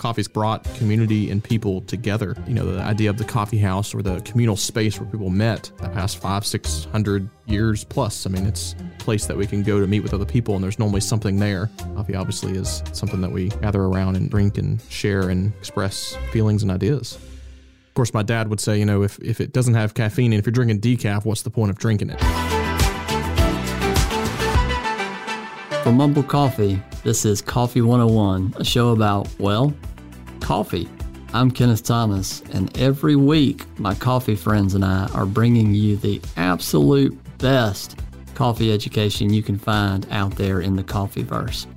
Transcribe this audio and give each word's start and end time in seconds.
coffee's 0.00 0.28
brought 0.28 0.64
community 0.76 1.30
and 1.30 1.44
people 1.44 1.82
together. 1.82 2.34
You 2.48 2.54
know, 2.54 2.64
the 2.64 2.80
idea 2.80 3.10
of 3.10 3.18
the 3.18 3.24
coffee 3.24 3.58
house 3.58 3.94
or 3.94 4.00
the 4.00 4.20
communal 4.22 4.56
space 4.56 4.98
where 4.98 5.08
people 5.08 5.28
met 5.28 5.70
the 5.76 5.90
past 5.90 6.16
five, 6.16 6.46
six 6.46 6.86
hundred 6.86 7.28
years 7.44 7.84
plus. 7.84 8.26
I 8.26 8.30
mean, 8.30 8.46
it's 8.46 8.74
a 8.78 9.04
place 9.04 9.26
that 9.26 9.36
we 9.36 9.46
can 9.46 9.62
go 9.62 9.78
to 9.78 9.86
meet 9.86 10.00
with 10.00 10.14
other 10.14 10.24
people, 10.24 10.54
and 10.54 10.64
there's 10.64 10.78
normally 10.78 11.02
something 11.02 11.38
there. 11.38 11.68
Coffee 11.94 12.14
obviously 12.14 12.52
is 12.52 12.82
something 12.92 13.20
that 13.20 13.30
we 13.30 13.50
gather 13.60 13.82
around 13.82 14.16
and 14.16 14.30
drink 14.30 14.56
and 14.56 14.80
share 14.88 15.28
and 15.28 15.52
express 15.58 16.16
feelings 16.32 16.62
and 16.62 16.72
ideas. 16.72 17.16
Of 17.16 17.94
course, 17.94 18.14
my 18.14 18.22
dad 18.22 18.48
would 18.48 18.60
say, 18.60 18.78
you 18.78 18.86
know, 18.86 19.02
if, 19.02 19.18
if 19.18 19.38
it 19.38 19.52
doesn't 19.52 19.74
have 19.74 19.92
caffeine 19.92 20.32
and 20.32 20.38
if 20.38 20.46
you're 20.46 20.52
drinking 20.52 20.80
decaf, 20.80 21.26
what's 21.26 21.42
the 21.42 21.50
point 21.50 21.70
of 21.70 21.76
drinking 21.76 22.08
it? 22.08 22.20
For 25.82 25.90
Umble 25.90 26.22
Coffee, 26.22 26.80
this 27.02 27.24
is 27.24 27.42
Coffee 27.42 27.80
101, 27.80 28.54
a 28.58 28.64
show 28.64 28.90
about, 28.90 29.28
well, 29.38 29.74
coffee. 30.50 30.88
I'm 31.32 31.52
Kenneth 31.52 31.84
Thomas, 31.84 32.42
and 32.52 32.76
every 32.76 33.14
week 33.14 33.66
my 33.78 33.94
coffee 33.94 34.34
friends 34.34 34.74
and 34.74 34.84
I 34.84 35.06
are 35.14 35.24
bringing 35.24 35.72
you 35.72 35.96
the 35.96 36.20
absolute 36.36 37.16
best 37.38 38.00
coffee 38.34 38.72
education 38.72 39.32
you 39.32 39.44
can 39.44 39.56
find 39.56 40.08
out 40.10 40.34
there 40.34 40.60
in 40.60 40.74
the 40.74 40.82
coffeeverse. 40.82 41.68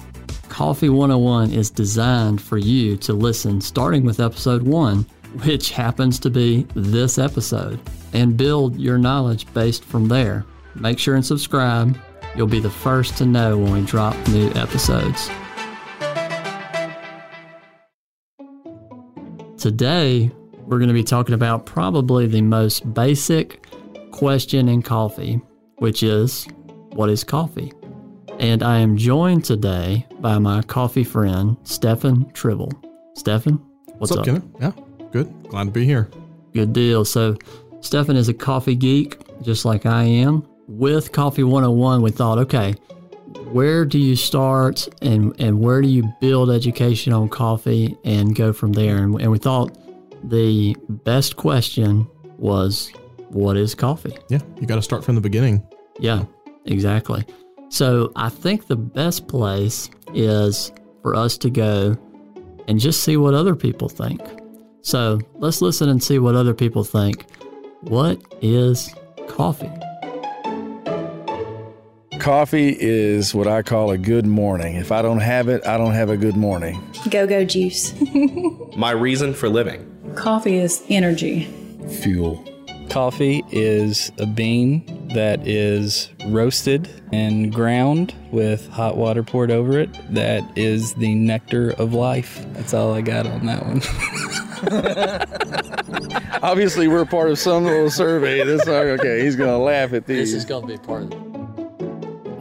Coffee 0.50 0.90
101 0.90 1.52
is 1.52 1.70
designed 1.70 2.41
for 2.41 2.58
you 2.58 2.98
to 2.98 3.14
listen 3.14 3.62
starting 3.62 4.05
with 4.05 4.20
episode 4.20 4.64
1 4.64 5.03
which 5.44 5.70
happens 5.70 6.17
to 6.17 6.31
be 6.31 6.66
this 6.73 7.20
episode, 7.20 7.80
and 8.14 8.36
build 8.36 8.80
your 8.80 8.98
knowledge 8.98 9.45
based 9.53 9.86
from 9.86 10.08
there. 10.08 10.45
Make 10.73 10.98
sure 10.98 11.14
and 11.14 11.23
subscribe. 11.23 11.95
You'll 12.36 12.48
be 12.48 12.59
the 12.59 12.72
first 12.72 13.20
to 13.20 13.26
know 13.28 13.55
when 13.55 13.72
we 13.72 13.81
drop 13.81 14.16
new 14.30 14.50
episodes. 14.55 15.30
Today, 19.63 20.30
we're 20.66 20.77
going 20.77 20.90
to 20.90 20.94
be 20.94 21.05
talking 21.05 21.35
about 21.35 21.66
probably 21.66 22.28
the 22.28 22.42
most 22.42 22.94
basic 22.94 23.66
question 24.11 24.67
in 24.67 24.81
coffee, 24.81 25.39
which 25.78 26.03
is 26.03 26.45
what 26.89 27.09
is 27.09 27.23
coffee? 27.23 27.72
And 28.39 28.61
I 28.61 28.80
am 28.80 28.97
joined 28.97 29.45
today 29.45 30.06
by 30.19 30.38
my 30.38 30.64
coffee 30.64 31.06
friend, 31.06 31.56
Stefan 31.64 32.30
Tribble. 32.34 32.73
Stefan, 33.14 33.53
what's, 34.00 34.00
What's 34.00 34.11
up, 34.11 34.19
up? 34.19 34.25
Kenneth? 34.25 34.44
Yeah, 34.59 34.72
good. 35.14 35.47
Glad 35.47 35.64
to 35.64 35.72
be 35.72 35.86
here. 35.86 36.11
Good 36.53 36.73
deal. 36.73 37.06
So, 37.06 37.38
Stefan 37.80 38.17
is 38.17 38.28
a 38.28 38.34
coffee 38.34 38.75
geek, 38.75 39.17
just 39.44 39.64
like 39.64 39.86
I 39.86 40.03
am. 40.03 40.45
With 40.67 41.14
Coffee 41.14 41.45
101, 41.45 42.02
we 42.02 42.11
thought, 42.11 42.38
okay, 42.38 42.75
where 43.54 43.86
do 43.86 44.00
you 44.00 44.16
start 44.16 44.88
and, 45.02 45.40
and 45.40 45.59
where 45.59 45.82
do 45.82 45.88
you 45.88 46.12
build 46.20 46.50
education 46.50 47.14
on 47.14 47.30
coffee 47.30 47.96
and 48.04 48.36
go 48.36 48.52
from 48.52 48.73
there? 48.73 48.98
And, 48.98 49.20
and 49.22 49.32
we 49.32 49.38
thought 49.38 49.78
the 50.23 50.76
best 50.90 51.36
question 51.36 52.08
was, 52.38 52.92
what 53.30 53.56
is 53.56 53.76
coffee? 53.76 54.18
Yeah, 54.30 54.40
you 54.59 54.68
got 54.68 54.76
to 54.76 54.81
start 54.81 55.04
from 55.04 55.16
the 55.16 55.22
beginning. 55.22 55.66
Yeah, 56.00 56.26
exactly. 56.66 57.26
So, 57.70 58.12
I 58.16 58.30
think 58.30 58.68
the 58.68 58.76
best 58.76 59.28
place 59.28 59.90
is 60.14 60.72
for 61.02 61.16
us 61.16 61.38
to 61.40 61.50
go 61.50 61.98
and 62.68 62.80
just 62.80 63.04
see 63.04 63.18
what 63.18 63.34
other 63.34 63.56
people 63.56 63.90
think. 63.90 64.22
So 64.81 65.20
let's 65.36 65.62
listen 65.62 65.90
and 65.90 66.04
see 66.04 66.20
what 66.20 66.36
other 66.36 66.54
people 66.54 66.84
think. 66.84 67.26
What 67.81 68.22
is 68.42 68.94
coffee? 69.28 69.72
Coffee 72.19 72.75
is 72.80 73.33
what 73.36 73.47
I 73.47 73.61
call 73.61 73.92
a 73.92 73.97
good 73.97 74.25
morning. 74.25 74.75
If 74.75 74.92
I 74.92 75.02
don't 75.02 75.19
have 75.19 75.50
it, 75.50 75.66
I 75.66 75.78
don't 75.78 75.94
have 75.94 76.09
a 76.09 76.17
good 76.17 76.38
morning. 76.38 76.81
Go 77.09 77.28
go 77.28 77.44
juice. 77.44 77.94
My 78.78 78.92
reason 78.92 79.33
for 79.33 79.50
living. 79.50 79.89
Coffee 80.16 80.58
is 80.58 80.84
energy. 80.89 81.45
Fuel. 82.02 82.44
Coffee 82.89 83.44
is 83.52 84.11
a 84.19 84.25
bean 84.25 85.08
that 85.16 85.45
is 85.47 86.09
roasted 86.28 86.90
and 87.12 87.51
ground 87.51 88.13
with 88.31 88.69
hot 88.69 88.97
water 88.97 89.24
poured 89.24 89.51
over 89.51 89.80
it. 89.80 89.90
That 90.13 90.44
is 90.57 90.94
the 90.94 91.16
nectar 91.16 91.72
of 91.72 91.94
life. 91.94 92.45
That's 92.53 92.74
all 92.74 92.94
I 92.94 93.01
got 93.01 93.25
on 93.25 93.45
that 93.47 93.66
one. 93.66 93.81
Obviously, 96.44 96.88
we're 96.88 97.06
part 97.06 97.31
of 97.31 97.40
some 97.40 97.66
little 97.66 97.90
survey. 97.90 98.44
This 98.44 98.68
okay. 98.68 99.24
He's 99.24 99.35
gonna 99.35 99.57
laugh 99.57 99.94
at 99.94 100.06
these. 100.06 100.31
This 100.31 100.44
is 100.44 100.45
going 100.45 100.68
to 100.68 100.78
be 100.78 100.78
part 100.78 101.03
of 101.03 101.12
it. 101.13 101.32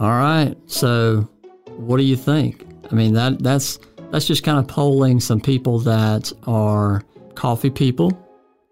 All 0.02 0.08
right. 0.10 0.56
So, 0.66 1.28
what 1.76 1.98
do 1.98 2.02
you 2.02 2.16
think? 2.16 2.66
I 2.90 2.94
mean 2.96 3.14
that 3.14 3.38
that's 3.38 3.78
that's 4.10 4.26
just 4.26 4.42
kind 4.42 4.58
of 4.58 4.66
polling 4.66 5.20
some 5.20 5.40
people 5.40 5.78
that 5.78 6.32
are 6.48 7.02
coffee 7.36 7.70
people, 7.70 8.10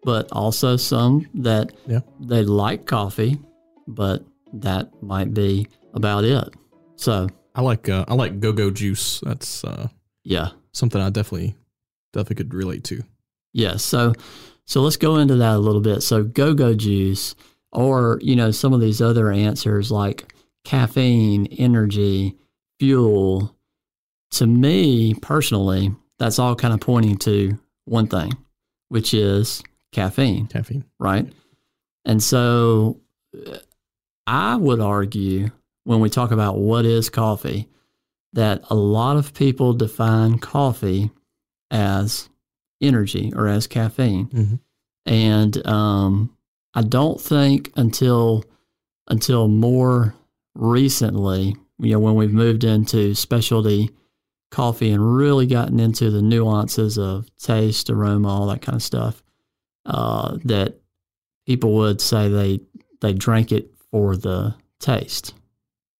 but 0.02 0.28
also 0.32 0.76
some 0.76 1.28
that 1.34 1.72
Yeah. 1.86 2.00
they 2.18 2.42
like 2.42 2.84
coffee, 2.84 3.38
but 3.86 4.24
that 4.54 4.90
might 5.04 5.32
be 5.32 5.68
about 5.94 6.24
it. 6.24 6.52
So, 6.96 7.28
I 7.54 7.62
like 7.62 7.88
uh, 7.88 8.04
I 8.08 8.14
like 8.14 8.40
go 8.40 8.50
go 8.52 8.72
juice. 8.72 9.20
That's 9.20 9.62
uh, 9.62 9.86
yeah. 10.24 10.48
something 10.72 11.00
I 11.00 11.10
definitely 11.10 11.54
definitely 12.12 12.42
could 12.42 12.54
relate 12.54 12.82
to. 12.84 13.04
Yeah. 13.52 13.76
So 13.76 14.14
so 14.64 14.80
let's 14.82 14.96
go 14.96 15.18
into 15.18 15.36
that 15.36 15.54
a 15.54 15.58
little 15.58 15.80
bit. 15.80 16.00
So 16.02 16.24
go-go 16.24 16.74
juice 16.74 17.36
or, 17.70 18.18
you 18.20 18.34
know, 18.34 18.50
some 18.50 18.72
of 18.72 18.80
these 18.80 19.00
other 19.00 19.30
answers 19.30 19.92
like 19.92 20.34
caffeine, 20.64 21.46
energy, 21.46 22.36
fuel. 22.78 23.56
To 24.32 24.46
me 24.46 25.14
personally, 25.14 25.94
that's 26.18 26.38
all 26.38 26.54
kind 26.54 26.72
of 26.74 26.80
pointing 26.80 27.16
to 27.18 27.58
one 27.86 28.06
thing, 28.06 28.32
which 28.88 29.12
is 29.14 29.62
caffeine, 29.92 30.46
Caffeine. 30.46 30.84
right? 30.98 31.26
And 32.04 32.22
so 32.22 33.00
uh, 33.46 33.58
I 34.26 34.56
would 34.56 34.80
argue 34.80 35.50
when 35.84 36.00
we 36.00 36.08
talk 36.10 36.30
about 36.30 36.58
what 36.58 36.84
is 36.86 37.10
coffee 37.10 37.68
that 38.32 38.62
a 38.70 38.74
lot 38.76 39.16
of 39.16 39.34
people 39.34 39.72
define 39.72 40.38
coffee 40.38 41.10
as 41.72 42.28
energy 42.80 43.32
or 43.34 43.48
as 43.48 43.66
caffeine. 43.66 44.28
Mhm. 44.28 44.60
And 45.06 45.66
um, 45.66 46.36
I 46.74 46.82
don't 46.82 47.20
think 47.20 47.72
until 47.74 48.44
until 49.08 49.48
more 49.48 50.14
recently, 50.60 51.56
you 51.78 51.92
know, 51.92 51.98
when 51.98 52.14
we've 52.14 52.32
moved 52.32 52.64
into 52.64 53.14
specialty 53.14 53.90
coffee 54.50 54.90
and 54.90 55.16
really 55.16 55.46
gotten 55.46 55.80
into 55.80 56.10
the 56.10 56.22
nuances 56.22 56.98
of 56.98 57.30
taste, 57.38 57.88
aroma, 57.88 58.28
all 58.28 58.46
that 58.48 58.62
kind 58.62 58.76
of 58.76 58.82
stuff, 58.82 59.22
uh, 59.86 60.36
that 60.44 60.76
people 61.46 61.72
would 61.74 62.00
say 62.00 62.28
they 62.28 62.60
they 63.00 63.12
drank 63.14 63.50
it 63.50 63.70
for 63.90 64.16
the 64.16 64.54
taste. 64.78 65.34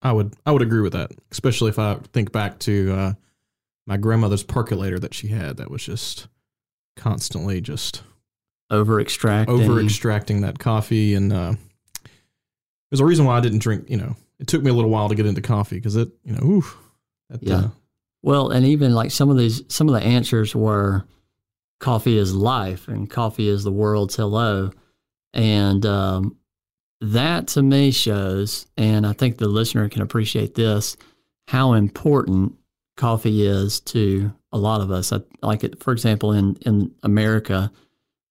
I 0.03 0.11
would 0.11 0.33
I 0.45 0.51
would 0.51 0.61
agree 0.61 0.81
with 0.81 0.93
that, 0.93 1.11
especially 1.31 1.69
if 1.69 1.79
I 1.79 1.95
think 2.13 2.31
back 2.31 2.59
to 2.59 2.91
uh, 2.93 3.13
my 3.87 3.97
grandmother's 3.97 4.43
percolator 4.43 4.99
that 4.99 5.13
she 5.13 5.27
had. 5.29 5.57
That 5.57 5.71
was 5.71 5.83
just 5.83 6.27
constantly 6.95 7.61
just 7.61 8.03
Over 8.69 8.99
extracting. 9.01 9.59
over 9.59 9.81
extracting 9.81 10.41
that 10.41 10.59
coffee, 10.59 11.15
and 11.15 11.33
uh, 11.33 11.53
there's 12.89 12.99
a 12.99 13.05
reason 13.05 13.25
why 13.25 13.37
I 13.37 13.41
didn't 13.41 13.59
drink. 13.59 13.89
You 13.89 13.97
know, 13.97 14.15
it 14.41 14.47
took 14.47 14.61
me 14.63 14.69
a 14.69 14.73
little 14.73 14.89
while 14.91 15.07
to 15.07 15.15
get 15.15 15.25
into 15.25 15.41
coffee 15.41 15.75
because 15.77 15.95
it, 15.95 16.09
you 16.25 16.33
know, 16.33 16.43
oof, 16.43 16.77
that, 17.29 17.41
Yeah. 17.43 17.55
uh, 17.55 17.69
Well, 18.23 18.49
and 18.49 18.65
even 18.65 18.93
like 18.93 19.11
some 19.11 19.29
of 19.29 19.37
these, 19.37 19.61
some 19.69 19.87
of 19.87 19.93
the 19.95 20.01
answers 20.05 20.53
were 20.55 21.05
coffee 21.79 22.17
is 22.17 22.35
life 22.35 22.87
and 22.89 23.09
coffee 23.09 23.47
is 23.47 23.63
the 23.63 23.71
world's 23.71 24.15
hello. 24.15 24.71
And 25.33 25.85
um, 25.85 26.35
that 26.99 27.47
to 27.49 27.61
me 27.63 27.91
shows, 27.91 28.65
and 28.77 29.07
I 29.07 29.13
think 29.13 29.37
the 29.37 29.47
listener 29.47 29.87
can 29.89 30.01
appreciate 30.01 30.55
this, 30.55 30.97
how 31.47 31.73
important 31.73 32.53
coffee 32.97 33.45
is 33.45 33.79
to 33.79 34.31
a 34.51 34.57
lot 34.57 34.81
of 34.81 34.91
us. 34.91 35.11
I, 35.13 35.21
like 35.41 35.63
it, 35.63 35.81
for 35.81 35.91
example, 35.93 36.33
in, 36.33 36.57
in 36.65 36.91
America, 37.03 37.71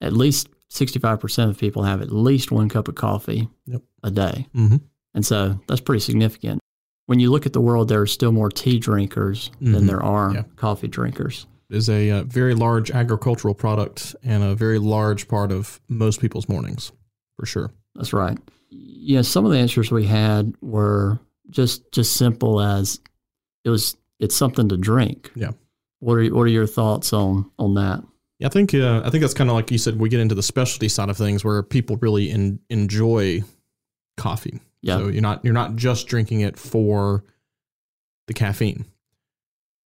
at 0.00 0.12
least 0.12 0.48
65% 0.70 1.48
of 1.50 1.58
people 1.58 1.82
have 1.82 2.00
at 2.02 2.12
least 2.12 2.52
one 2.52 2.68
cup 2.68 2.86
of 2.86 2.94
coffee 2.94 3.48
Yep. 3.66 3.82
a 4.04 4.10
day. 4.10 4.46
mhm. 4.54 4.80
And 5.14 5.24
so 5.26 5.58
that's 5.66 5.80
pretty 5.80 6.00
significant. 6.00 6.60
When 7.06 7.18
you 7.20 7.30
look 7.30 7.46
at 7.46 7.52
the 7.52 7.60
world, 7.60 7.88
there 7.88 8.00
are 8.00 8.06
still 8.06 8.30
more 8.32 8.50
tea 8.50 8.78
drinkers 8.78 9.50
than 9.60 9.82
Mhm. 9.84 9.86
there 9.86 10.02
are 10.02 10.32
Yeah. 10.34 10.42
coffee 10.56 10.86
drinkers. 10.88 11.46
It 11.68 11.76
is 11.76 11.88
a 11.88 12.10
uh, 12.10 12.22
very 12.24 12.54
large 12.54 12.90
agricultural 12.90 13.54
product 13.54 14.14
and 14.22 14.42
a 14.42 14.54
very 14.54 14.78
large 14.78 15.26
part 15.28 15.50
of 15.52 15.80
most 15.88 16.20
people's 16.20 16.48
mornings, 16.48 16.92
for 17.36 17.46
sure. 17.46 17.70
That's 17.96 18.12
right. 18.12 18.38
You 18.70 19.16
know, 19.16 19.22
some 19.22 19.44
of 19.44 19.50
the 19.52 19.58
answers 19.58 19.90
we 19.90 20.04
had 20.06 20.54
were 20.60 21.18
just 21.48 21.90
just 21.92 22.12
simple 22.16 22.60
as 22.60 23.00
it 23.64 23.70
was. 23.70 23.96
It's 24.20 24.36
something 24.36 24.68
to 24.68 24.76
drink. 24.76 25.32
Yeah. 25.34 25.50
What 25.98 26.14
are 26.14 26.26
what 26.34 26.42
are 26.42 26.48
your 26.48 26.66
thoughts 26.66 27.12
on 27.12 27.50
on 27.58 27.74
that? 27.74 28.04
Yeah, 28.38 28.46
I 28.46 28.50
think 28.50 28.72
uh, 28.74 29.02
I 29.04 29.10
think 29.10 29.22
that's 29.22 29.34
kind 29.34 29.50
of 29.50 29.54
like 29.56 29.70
you 29.72 29.78
said. 29.78 29.98
We 29.98 30.08
get 30.08 30.20
into 30.20 30.34
the 30.36 30.42
specialty 30.42 30.88
side 30.88 31.08
of 31.08 31.16
things 31.16 31.44
where 31.44 31.62
people 31.62 31.96
really 32.00 32.30
in, 32.30 32.60
enjoy 32.70 33.42
coffee. 34.20 34.60
Yeah. 34.82 34.98
So 34.98 35.08
you're 35.08 35.22
not 35.22 35.44
you're 35.44 35.54
not 35.54 35.76
just 35.76 36.06
drinking 36.06 36.40
it 36.42 36.58
for 36.58 37.24
the 38.26 38.34
caffeine. 38.34 38.84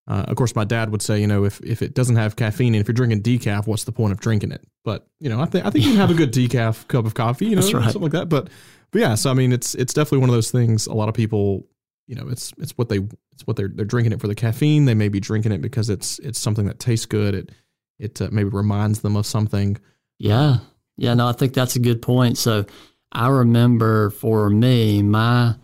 Uh, 0.07 0.25
of 0.29 0.37
course, 0.37 0.55
my 0.55 0.65
dad 0.65 0.91
would 0.91 1.01
say, 1.01 1.19
you 1.19 1.27
know, 1.27 1.45
if, 1.45 1.63
if 1.63 1.81
it 1.81 1.95
doesn't 1.95 2.17
have 2.17 2.37
caffeine 2.37 2.75
and 2.75 2.81
if 2.83 2.87
you're 2.87 2.95
drinking 2.95 3.23
decaf, 3.23 3.67
what's 3.67 3.85
the 3.85 3.93
point 3.93 4.13
of 4.13 4.21
drinking 4.21 4.53
it? 4.53 4.63
But 4.85 5.07
you 5.19 5.31
know, 5.31 5.41
I 5.41 5.47
think 5.47 5.65
I 5.65 5.71
think 5.71 5.85
you 5.85 5.93
can 5.93 6.01
have 6.01 6.11
a 6.11 6.15
good 6.15 6.33
decaf 6.35 6.87
cup 6.89 7.07
of 7.07 7.15
coffee, 7.15 7.47
you 7.47 7.57
know, 7.57 7.63
right. 7.63 7.85
something 7.85 8.03
like 8.03 8.13
that. 8.13 8.29
But 8.29 8.51
but 8.91 9.01
yeah, 9.01 9.15
so 9.15 9.31
I 9.31 9.35
mean, 9.35 9.53
it's 9.53 9.75
it's 9.75 9.95
definitely 9.95 10.19
one 10.19 10.29
of 10.29 10.35
those 10.35 10.51
things. 10.51 10.87
A 10.87 10.93
lot 10.93 11.09
of 11.09 11.15
people, 11.15 11.67
you 12.07 12.15
know, 12.15 12.29
it's 12.29 12.53
it's 12.59 12.73
what 12.73 12.91
they 12.91 12.99
it's 13.33 13.47
what 13.47 13.57
they're 13.57 13.71
they're 13.73 13.87
drinking 13.87 14.13
it 14.13 14.21
for 14.21 14.29
the 14.29 14.35
caffeine. 14.35 14.85
They 14.85 14.95
may 14.95 15.09
be 15.09 15.21
drinking 15.21 15.53
it 15.53 15.63
because 15.63 15.89
it's 15.89 16.19
it's 16.19 16.39
something 16.39 16.67
that 16.67 16.79
tastes 16.79 17.07
good. 17.07 17.35
It 17.35 17.53
it 17.99 18.21
uh, 18.21 18.29
maybe 18.31 18.51
reminds 18.51 19.01
them 19.01 19.17
of 19.17 19.25
something. 19.25 19.79
Yeah. 20.19 20.59
Yeah. 20.99 21.15
No, 21.15 21.29
I 21.29 21.33
think 21.33 21.55
that's 21.55 21.77
a 21.77 21.81
good 21.81 22.03
point. 22.03 22.37
So 22.37 22.67
I 23.15 23.29
remember 23.29 24.11
for 24.11 24.51
me, 24.51 25.03
my 25.03 25.55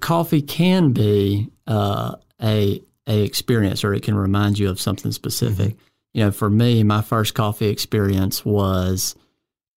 coffee 0.00 0.42
can 0.42 0.92
be 0.92 1.50
uh, 1.66 2.16
a 2.42 2.82
a 3.06 3.22
experience, 3.22 3.82
or 3.82 3.92
it 3.92 4.02
can 4.02 4.14
remind 4.14 4.58
you 4.58 4.70
of 4.70 4.80
something 4.80 5.10
specific. 5.10 5.76
You 6.14 6.24
know, 6.24 6.30
for 6.30 6.48
me, 6.48 6.84
my 6.84 7.02
first 7.02 7.34
coffee 7.34 7.66
experience 7.66 8.44
was 8.44 9.16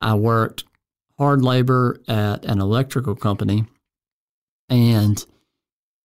I 0.02 0.16
worked 0.16 0.66
hard 1.18 1.44
labor 1.44 2.00
at 2.08 2.46
an 2.46 2.60
electrical 2.60 3.16
company 3.16 3.66
and 4.70 5.24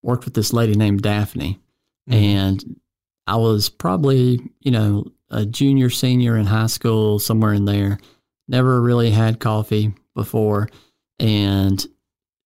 worked 0.03 0.25
with 0.25 0.35
this 0.35 0.53
lady 0.53 0.75
named 0.75 1.03
Daphne. 1.03 1.59
And 2.07 2.81
I 3.27 3.37
was 3.37 3.69
probably, 3.69 4.41
you 4.61 4.71
know, 4.71 5.13
a 5.31 5.45
junior, 5.45 5.91
senior 5.91 6.37
in 6.37 6.47
high 6.47 6.67
school, 6.67 7.19
somewhere 7.19 7.53
in 7.53 7.65
there. 7.65 7.99
Never 8.47 8.81
really 8.81 9.11
had 9.11 9.41
coffee 9.41 9.93
before. 10.19 10.69
And 11.19 11.85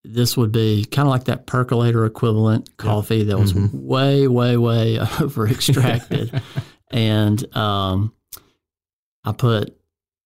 this 0.05 0.37
would 0.37 0.53
be 0.53 0.85
kind 0.85 1.07
of 1.07 1.11
like 1.11 1.25
that 1.25 1.47
percolator 1.47 2.05
equivalent 2.07 2.77
coffee 2.77 3.25
that 3.25 3.39
was 3.39 3.53
Mhm. 3.53 3.73
way, 3.73 4.27
way, 4.29 4.57
way 4.57 4.99
over 5.21 5.47
extracted. 5.49 6.41
and 6.91 7.57
um, 7.57 8.13
I 9.25 9.33
put 9.33 9.77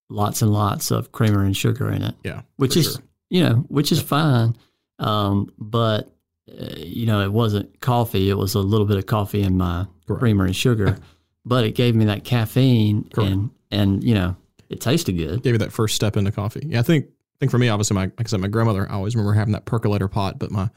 lots 0.08 0.42
and 0.42 0.52
lots 0.52 0.90
of 0.90 1.12
creamer 1.12 1.42
and 1.44 1.56
sugar 1.56 1.90
in 1.90 2.02
it 2.02 2.14
Yeah, 2.24 2.42
which 2.56 2.76
is 2.76 2.92
sure. 2.94 3.02
you 3.28 3.42
know 3.42 3.54
which 3.68 3.90
is 3.90 4.00
fine 4.00 4.56
um, 5.00 5.52
but 5.58 6.08
uh, 6.48 6.74
you 6.76 7.06
know 7.06 7.20
it 7.22 7.32
wasn't 7.32 7.80
coffee 7.80 8.30
it 8.30 8.38
was 8.38 8.54
a 8.54 8.60
little 8.60 8.86
bit 8.86 8.98
of 8.98 9.06
coffee 9.06 9.42
in 9.42 9.56
my 9.58 9.86
Correct. 10.06 10.20
creamer 10.20 10.44
and 10.44 10.54
sugar 10.54 10.96
but 11.44 11.64
it 11.64 11.74
gave 11.74 11.96
me 11.96 12.04
that 12.04 12.22
caffeine 12.22 13.02
Correct. 13.12 13.32
and 13.32 13.50
and 13.72 14.04
you 14.04 14.14
know 14.14 14.36
it 14.68 14.80
tasted 14.80 15.14
good 15.14 15.42
gave 15.42 15.54
you 15.54 15.58
that 15.58 15.72
first 15.72 15.94
step 15.96 16.16
into 16.16 16.30
coffee. 16.32 16.64
Yeah, 16.68 16.78
I 16.78 16.82
think 16.82 17.06
I 17.36 17.38
think 17.38 17.50
for 17.50 17.58
me, 17.58 17.68
obviously, 17.68 17.94
my 17.94 18.04
like 18.04 18.20
I 18.20 18.24
said, 18.24 18.40
my 18.40 18.48
grandmother. 18.48 18.90
I 18.90 18.94
always 18.94 19.14
remember 19.14 19.34
having 19.34 19.52
that 19.52 19.66
percolator 19.66 20.08
pot, 20.08 20.38
but 20.38 20.50
my 20.50 20.70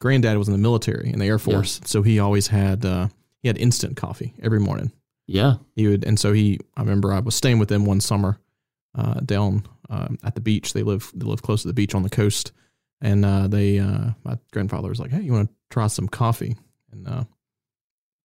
granddad 0.00 0.36
was 0.38 0.48
in 0.48 0.52
the 0.52 0.58
military 0.58 1.12
in 1.12 1.20
the 1.20 1.26
Air 1.26 1.38
Force, 1.38 1.80
so 1.84 2.02
he 2.02 2.18
always 2.18 2.48
had 2.48 2.84
uh, 2.84 3.06
he 3.42 3.48
had 3.48 3.56
instant 3.58 3.96
coffee 3.96 4.34
every 4.42 4.58
morning. 4.58 4.90
yeah 5.28 5.54
He 5.76 5.86
would, 5.86 6.04
and 6.04 6.18
so 6.18 6.32
he. 6.32 6.58
I 6.76 6.80
remember 6.80 7.12
I 7.12 7.20
was 7.20 7.36
staying 7.36 7.60
with 7.60 7.68
them 7.68 7.84
one 7.84 8.00
summer 8.00 8.40
uh, 8.96 9.20
down 9.20 9.66
um, 9.88 10.18
at 10.24 10.34
the 10.34 10.40
beach. 10.40 10.72
They 10.72 10.82
live 10.82 11.12
they 11.14 11.24
live 11.24 11.42
close 11.42 11.62
to 11.62 11.68
the 11.68 11.74
beach 11.74 11.94
on 11.94 12.02
the 12.02 12.10
coast, 12.10 12.50
and 13.00 13.24
uh, 13.24 13.46
they 13.46 13.78
uh, 13.78 14.10
my 14.24 14.36
grandfather 14.52 14.88
was 14.88 14.98
like, 14.98 15.12
"Hey, 15.12 15.20
you 15.20 15.32
want 15.32 15.48
to 15.48 15.54
try 15.70 15.86
some 15.86 16.08
coffee?" 16.08 16.56
And 16.90 17.06
uh, 17.06 17.24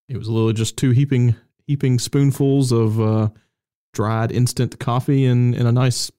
it 0.10 0.18
was 0.18 0.28
literally 0.28 0.54
just 0.54 0.76
two 0.76 0.90
heaping 0.90 1.36
heaping 1.68 2.00
spoonfuls 2.00 2.72
of 2.72 3.00
uh, 3.00 3.30
dried 3.94 4.32
instant 4.32 4.80
coffee 4.80 5.26
in 5.26 5.54
in 5.54 5.68
a 5.68 5.72
nice 5.72 6.12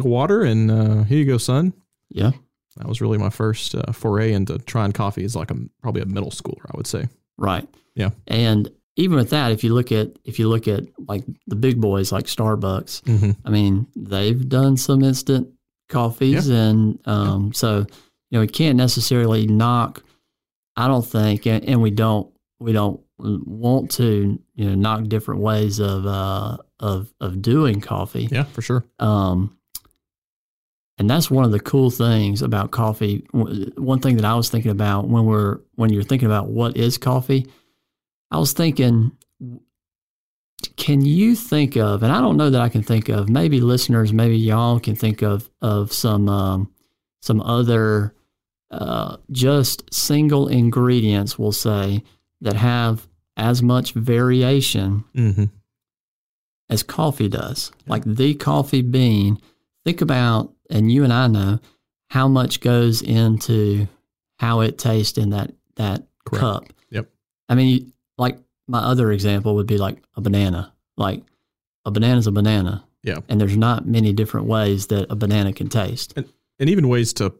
of 0.00 0.06
water, 0.06 0.42
and 0.42 0.70
uh, 0.70 1.02
here 1.04 1.18
you 1.18 1.24
go, 1.26 1.38
son. 1.38 1.72
yeah 2.10 2.32
That 2.76 2.88
was 2.88 3.00
really 3.00 3.18
my 3.18 3.30
first 3.30 3.74
uh, 3.74 3.92
foray 3.92 4.32
into 4.32 4.58
trying 4.58 4.92
coffee. 4.92 5.24
As 5.24 5.36
like 5.36 5.50
a 5.50 5.56
probably 5.82 6.02
a 6.02 6.06
middle 6.06 6.30
schooler, 6.30 6.64
I 6.66 6.76
would 6.76 6.86
say. 6.86 7.08
right 7.36 7.68
Yeah. 7.94 8.10
and 8.26 8.70
even 8.96 9.16
with 9.16 9.30
that 9.30 9.52
if 9.52 9.64
you 9.64 9.72
look 9.74 9.90
at 9.92 10.08
if 10.24 10.38
you 10.38 10.48
look 10.48 10.68
at 10.68 10.84
like 11.08 11.24
the 11.46 11.56
big 11.56 11.80
boys 11.80 12.12
like 12.12 12.26
starbucks 12.26 13.02
Mm-hmm. 13.02 13.30
I 13.44 13.50
mean, 13.50 13.86
they've 13.96 14.46
done 14.48 14.76
some 14.76 15.02
instant 15.02 15.48
coffees, 15.88 16.48
and 16.48 16.98
um, 17.06 17.52
so 17.52 17.78
you 17.78 18.32
know 18.32 18.40
we 18.40 18.46
can't 18.48 18.76
necessarily 18.76 19.46
knock. 19.46 20.02
I 20.76 20.88
don't 20.88 21.04
think, 21.06 21.46
and, 21.46 21.64
and 21.68 21.82
we 21.82 21.90
don't 21.90 22.32
we 22.60 22.72
don't 22.72 23.00
want 23.18 23.90
to 23.92 24.38
you 24.54 24.64
know 24.68 24.74
knock 24.74 25.04
different 25.08 25.40
ways 25.42 25.78
of 25.80 26.06
uh, 26.06 26.56
of 26.80 27.12
of 27.20 27.42
doing 27.42 27.80
coffee. 27.80 28.28
Yeah, 28.30 28.44
for 28.44 28.62
sure. 28.62 28.84
Um, 28.98 29.56
and 31.02 31.10
that's 31.10 31.30
one 31.30 31.44
of 31.44 31.50
the 31.50 31.60
cool 31.60 31.90
things 31.90 32.40
about 32.42 32.70
coffee. 32.70 33.26
One 33.32 33.98
thing 33.98 34.16
that 34.16 34.24
I 34.24 34.34
was 34.36 34.48
thinking 34.48 34.70
about 34.70 35.08
when 35.08 35.26
we're 35.26 35.58
when 35.74 35.92
you're 35.92 36.04
thinking 36.04 36.26
about 36.26 36.48
what 36.48 36.76
is 36.76 36.96
coffee, 36.96 37.46
I 38.30 38.38
was 38.38 38.52
thinking, 38.52 39.10
can 40.76 41.00
you 41.04 41.34
think 41.34 41.76
of? 41.76 42.02
And 42.04 42.12
I 42.12 42.20
don't 42.20 42.36
know 42.36 42.50
that 42.50 42.60
I 42.60 42.68
can 42.68 42.82
think 42.82 43.08
of. 43.08 43.28
Maybe 43.28 43.60
listeners, 43.60 44.12
maybe 44.12 44.38
y'all 44.38 44.78
can 44.78 44.94
think 44.94 45.22
of 45.22 45.50
of 45.60 45.92
some 45.92 46.28
um, 46.28 46.72
some 47.20 47.40
other 47.40 48.14
uh, 48.70 49.16
just 49.30 49.92
single 49.92 50.46
ingredients. 50.48 51.38
We'll 51.38 51.52
say 51.52 52.04
that 52.40 52.54
have 52.54 53.06
as 53.36 53.62
much 53.62 53.92
variation 53.92 55.04
Mm-hmm. 55.16 55.44
as 56.70 56.82
coffee 56.82 57.28
does. 57.28 57.72
Like 57.86 58.04
the 58.04 58.34
coffee 58.34 58.82
bean, 58.82 59.38
think 59.84 60.00
about, 60.00 60.52
and 60.72 60.90
you 60.90 61.04
and 61.04 61.12
I 61.12 61.28
know 61.28 61.60
how 62.10 62.26
much 62.26 62.60
goes 62.60 63.00
into 63.02 63.86
how 64.38 64.60
it 64.60 64.76
tastes 64.78 65.16
in 65.18 65.30
that 65.30 65.52
that 65.76 66.02
Correct. 66.24 66.40
cup. 66.40 66.64
Yep. 66.90 67.08
I 67.48 67.54
mean, 67.54 67.68
you- 67.68 67.92
like 68.18 68.38
my 68.68 68.80
other 68.80 69.10
example 69.12 69.54
would 69.56 69.66
be 69.66 69.78
like 69.78 70.02
a 70.16 70.20
banana. 70.20 70.72
Like 70.96 71.22
a 71.84 71.90
banana's 71.90 72.26
a 72.26 72.32
banana. 72.32 72.84
Yeah. 73.02 73.18
And 73.28 73.40
there's 73.40 73.56
not 73.56 73.86
many 73.86 74.12
different 74.12 74.46
ways 74.46 74.86
that 74.88 75.06
a 75.10 75.16
banana 75.16 75.52
can 75.52 75.68
taste. 75.68 76.14
and 76.16 76.68
even 76.68 76.88
ways 76.88 77.12
to 77.14 77.34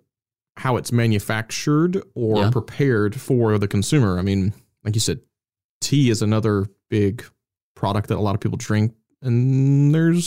how 0.57 0.77
it's 0.77 0.91
manufactured 0.93 2.03
or 2.15 2.39
Yeah. 2.39 2.51
prepared 2.51 3.21
for 3.21 3.59
the 3.59 3.69
consumer. 3.69 4.19
I 4.19 4.23
mean, 4.23 4.53
like 4.85 4.95
you 4.97 5.01
said, 5.01 5.21
tea 5.81 6.11
is 6.11 6.23
another 6.23 6.67
big 6.91 7.25
product 7.77 8.09
that 8.09 8.17
a 8.19 8.21
lot 8.21 8.35
of 8.35 8.41
people 8.41 8.59
drink, 8.59 8.95
and 9.23 9.95
there's 9.95 10.27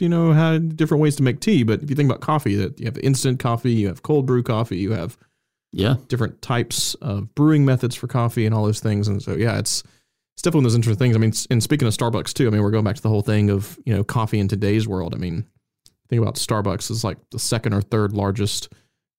you 0.00 0.08
know 0.08 0.32
how 0.32 0.58
different 0.58 1.02
ways 1.02 1.16
to 1.16 1.22
make 1.22 1.40
tea. 1.40 1.62
But 1.62 1.82
if 1.82 1.90
you 1.90 1.96
think 1.96 2.08
about 2.10 2.20
coffee, 2.20 2.54
that 2.56 2.78
you 2.78 2.86
have 2.86 2.98
instant 2.98 3.38
coffee, 3.38 3.72
you 3.72 3.88
have 3.88 4.02
cold 4.02 4.26
brew 4.26 4.42
coffee, 4.42 4.78
you 4.78 4.92
have 4.92 5.16
Yeah. 5.72 5.96
different 6.08 6.42
types 6.42 6.94
of 6.96 7.34
brewing 7.34 7.64
methods 7.64 7.94
for 7.94 8.06
coffee 8.06 8.46
and 8.46 8.54
all 8.54 8.64
those 8.64 8.80
things. 8.80 9.08
And 9.08 9.22
so, 9.22 9.34
yeah, 9.36 9.58
it's 9.58 9.82
it's 10.34 10.42
definitely 10.42 10.58
one 10.60 10.64
of 10.66 10.70
those 10.72 10.76
interesting 10.76 10.98
things. 10.98 11.16
I 11.16 11.18
mean, 11.18 11.32
and 11.50 11.62
speaking 11.62 11.86
of 11.86 11.94
Starbucks 11.94 12.32
too, 12.32 12.46
I 12.46 12.50
mean, 12.50 12.62
we're 12.62 12.70
going 12.70 12.84
back 12.84 12.96
to 12.96 13.02
the 13.02 13.08
whole 13.10 13.22
thing 13.22 13.50
of 13.50 13.78
you 13.84 13.94
know 13.94 14.02
coffee 14.04 14.38
in 14.40 14.48
today's 14.48 14.88
world. 14.88 15.14
I 15.14 15.18
mean, 15.18 15.44
think 16.08 16.22
about 16.22 16.36
Starbucks 16.36 16.90
is 16.90 17.04
like 17.04 17.18
the 17.30 17.38
second 17.38 17.74
or 17.74 17.82
third 17.82 18.12
largest 18.12 18.68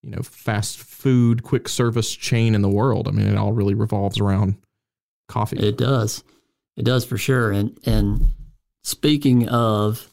you 0.01 0.09
know 0.11 0.21
fast 0.21 0.79
food 0.79 1.43
quick 1.43 1.69
service 1.69 2.11
chain 2.15 2.55
in 2.55 2.61
the 2.61 2.69
world. 2.69 3.07
I 3.07 3.11
mean, 3.11 3.27
it 3.27 3.37
all 3.37 3.53
really 3.53 3.73
revolves 3.75 4.19
around 4.19 4.55
coffee. 5.29 5.57
It 5.57 5.77
does. 5.77 6.23
It 6.75 6.83
does 6.85 7.05
for 7.05 7.17
sure. 7.17 7.51
And 7.51 7.77
and 7.85 8.29
speaking 8.83 9.47
of 9.49 10.07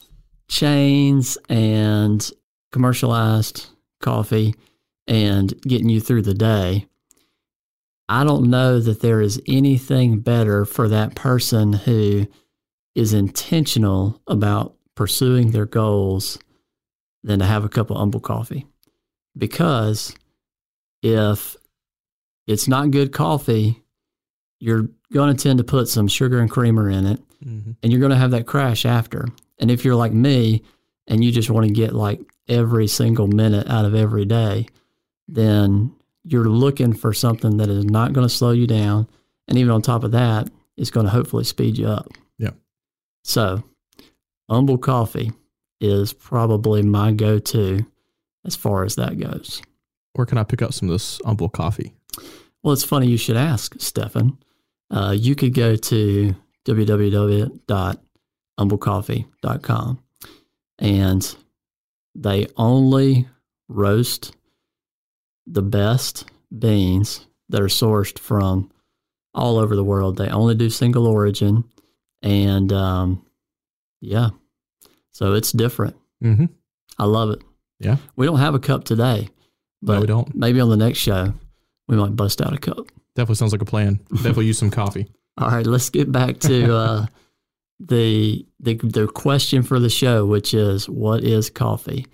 chains 0.51 1.39
and 1.49 2.31
commercialized 2.73 3.67
coffee 4.01 4.55
and 5.07 5.61
getting 5.63 5.89
you 5.89 6.01
through 6.01 6.23
the 6.23 6.35
day, 6.35 6.87
I 8.09 8.25
don't 8.25 8.51
know 8.51 8.81
that 8.81 9.01
there 9.01 9.21
is 9.21 9.41
anything 9.47 10.19
better 10.21 10.65
for 10.65 10.89
that 10.89 11.15
person 11.15 11.73
who 11.73 12.27
is 12.97 13.13
intentional 13.13 14.21
about 14.27 14.75
pursuing 14.97 15.53
their 15.53 15.67
goals 15.67 16.39
than 17.23 17.39
to 17.39 17.45
have 17.47 17.65
a 17.65 17.69
cup 17.69 17.91
of 17.91 17.97
Umble 17.97 18.21
coffee. 18.21 18.67
Because 19.39 20.15
if 21.03 21.57
it's 22.49 22.67
not 22.67 22.91
good 22.91 23.13
coffee, 23.13 23.83
you're 24.59 24.89
going 25.13 25.35
to 25.35 25.41
tend 25.43 25.59
to 25.59 25.65
put 25.65 25.87
some 25.89 26.09
sugar 26.09 26.41
and 26.41 26.51
creamer 26.51 26.91
in 26.91 27.07
it 27.07 27.21
Mhm. 27.45 27.77
and 27.83 27.93
you're 27.93 28.01
going 28.01 28.11
to 28.11 28.17
have 28.19 28.33
that 28.33 28.47
crash 28.47 28.85
after. 28.85 29.29
And 29.61 29.71
if 29.71 29.85
you're 29.85 29.95
like 29.95 30.13
me 30.13 30.63
and 31.07 31.23
you 31.23 31.31
just 31.31 31.51
want 31.51 31.67
to 31.67 31.73
get 31.73 31.93
like 31.93 32.21
every 32.49 32.89
single 32.89 33.29
minute 33.29 33.69
out 33.69 33.85
of 33.85 33.95
every 33.95 34.25
day, 34.25 34.67
then 35.29 35.95
you're 36.25 36.49
looking 36.49 36.93
for 36.93 37.13
something 37.13 37.59
that 37.59 37.69
is 37.69 37.85
not 37.85 38.13
going 38.13 38.27
to 38.27 38.35
slow 38.35 38.51
you 38.51 38.67
down. 38.67 39.09
And 39.47 39.59
even 39.59 39.71
on 39.71 39.83
top 39.83 40.05
of 40.05 40.13
that, 40.13 40.51
it's 40.77 40.91
going 40.91 41.07
to 41.07 41.13
hopefully 41.13 41.45
speed 41.45 41.79
you 41.79 41.87
up. 41.87 42.09
Yeah. 42.39 42.51
So, 43.23 43.63
Umble 44.49 44.79
Coffee 44.79 45.33
is 45.81 46.13
probably 46.13 46.83
my 46.83 47.13
go 47.13 47.39
to 47.39 47.87
as 48.45 48.57
far 48.57 48.85
as 48.85 48.97
that 48.97 49.19
goes. 49.19 49.63
Where 50.15 50.27
can 50.27 50.39
I 50.39 50.45
pick 50.45 50.63
up 50.63 50.73
some 50.73 50.89
of 50.89 50.95
this 50.95 51.21
Umble 51.25 51.49
coffee? 51.49 51.95
Well, 52.63 52.73
it's 52.73 52.85
funny 52.85 53.07
you 53.07 53.17
should 53.17 53.37
ask, 53.37 53.75
Stefan. 53.79 54.39
Uh, 54.91 55.15
you 55.17 55.35
could 55.35 55.55
go 55.55 55.77
to 55.77 56.35
www.umblecoffee.com 58.69 60.03
and 60.79 61.37
they 62.15 62.47
only 62.57 63.29
roast 63.69 64.35
the 65.47 65.63
best 65.63 66.25
beans 66.57 67.27
that 67.49 67.61
are 67.61 67.67
sourced 67.67 68.19
from 68.19 68.71
all 69.35 69.59
over 69.59 69.77
the 69.77 69.85
world. 69.85 70.17
They 70.17 70.29
only 70.29 70.55
do 70.55 70.71
single 70.71 71.07
origin, 71.07 71.65
and 72.23 72.73
um, 72.73 73.25
yeah, 74.01 74.31
so 75.13 75.35
it's 75.35 75.53
different. 75.53 75.97
Mm-hmm. 76.23 76.47
I 76.99 77.05
love 77.05 77.31
it. 77.31 77.43
Yeah. 77.79 77.97
We 78.17 78.27
don't 78.27 78.39
have 78.39 78.55
a 78.55 78.59
cup 78.59 78.85
today, 78.85 79.29
but 79.83 79.95
No, 79.95 80.01
we 80.01 80.07
don't. 80.07 80.35
maybe 80.35 80.61
on 80.61 80.69
the 80.69 80.77
next 80.77 80.99
show 80.99 81.33
we 81.89 81.97
might 81.97 82.17
bust 82.17 82.41
out 82.43 82.53
a 82.53 82.59
cup. 82.59 82.89
Definitely 83.15 83.37
sounds 83.37 83.53
like 83.53 83.63
a 83.63 83.67
plan. 83.67 84.01
Definitely 84.15 84.47
use 84.47 84.59
some 84.59 84.71
coffee. 84.71 85.07
All 85.39 85.49
right, 85.49 85.67
let's 85.67 85.91
get 85.91 86.11
back 86.13 86.39
to 86.41 86.75
uh, 86.75 87.07
the 87.81 88.47
the 88.61 88.75
the 88.75 89.07
question 89.09 89.63
for 89.63 89.81
the 89.81 89.91
show, 89.91 90.27
which 90.27 90.55
is 90.55 90.89
what 90.89 91.25
is 91.25 91.51
coffee? 91.51 92.07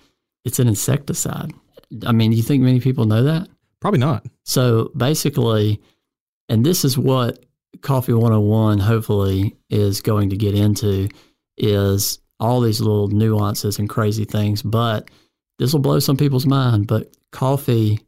It's 0.44 0.58
an 0.58 0.68
insecticide. 0.68 1.52
I 2.06 2.12
mean, 2.12 2.30
do 2.30 2.36
you 2.36 2.42
think 2.42 2.62
many 2.62 2.80
people 2.80 3.04
know 3.04 3.24
that? 3.24 3.48
Probably 3.80 4.00
not. 4.00 4.24
So 4.44 4.90
basically, 4.96 5.80
and 6.48 6.64
this 6.64 6.84
is 6.84 6.96
what 6.96 7.44
Coffee 7.82 8.12
101 8.12 8.78
hopefully 8.78 9.56
is 9.68 10.00
going 10.00 10.30
to 10.30 10.36
get 10.36 10.54
into 10.54 11.08
is 11.58 12.18
all 12.38 12.60
these 12.60 12.80
little 12.80 13.08
nuances 13.08 13.78
and 13.78 13.88
crazy 13.88 14.24
things, 14.24 14.62
but 14.62 15.10
this 15.58 15.72
will 15.72 15.80
blow 15.80 15.98
some 15.98 16.16
people's 16.16 16.46
mind, 16.46 16.86
but 16.86 17.16
coffee 17.32 18.00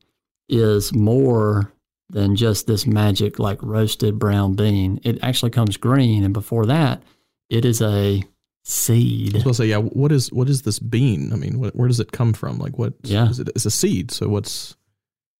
is 0.48 0.92
more 0.94 1.72
than 2.10 2.36
just 2.36 2.66
this 2.66 2.86
magic 2.86 3.38
like 3.38 3.62
roasted 3.62 4.18
brown 4.18 4.54
bean. 4.54 5.00
It 5.02 5.18
actually 5.22 5.50
comes 5.50 5.76
green 5.76 6.24
and 6.24 6.32
before 6.32 6.66
that, 6.66 7.02
it 7.50 7.64
is 7.64 7.80
a 7.82 8.22
seed. 8.64 9.36
I 9.36 9.42
was 9.46 9.56
say, 9.56 9.66
yeah. 9.66 9.78
What 9.78 10.12
is 10.12 10.32
what 10.32 10.48
is 10.48 10.62
this 10.62 10.78
bean? 10.78 11.32
I 11.32 11.36
mean, 11.36 11.58
what, 11.58 11.74
where 11.74 11.88
does 11.88 12.00
it 12.00 12.12
come 12.12 12.32
from? 12.32 12.58
Like, 12.58 12.78
what? 12.78 12.94
Yeah. 13.02 13.28
is 13.30 13.38
it? 13.40 13.48
It's 13.48 13.66
a 13.66 13.70
seed. 13.70 14.10
So 14.10 14.28
what's 14.28 14.76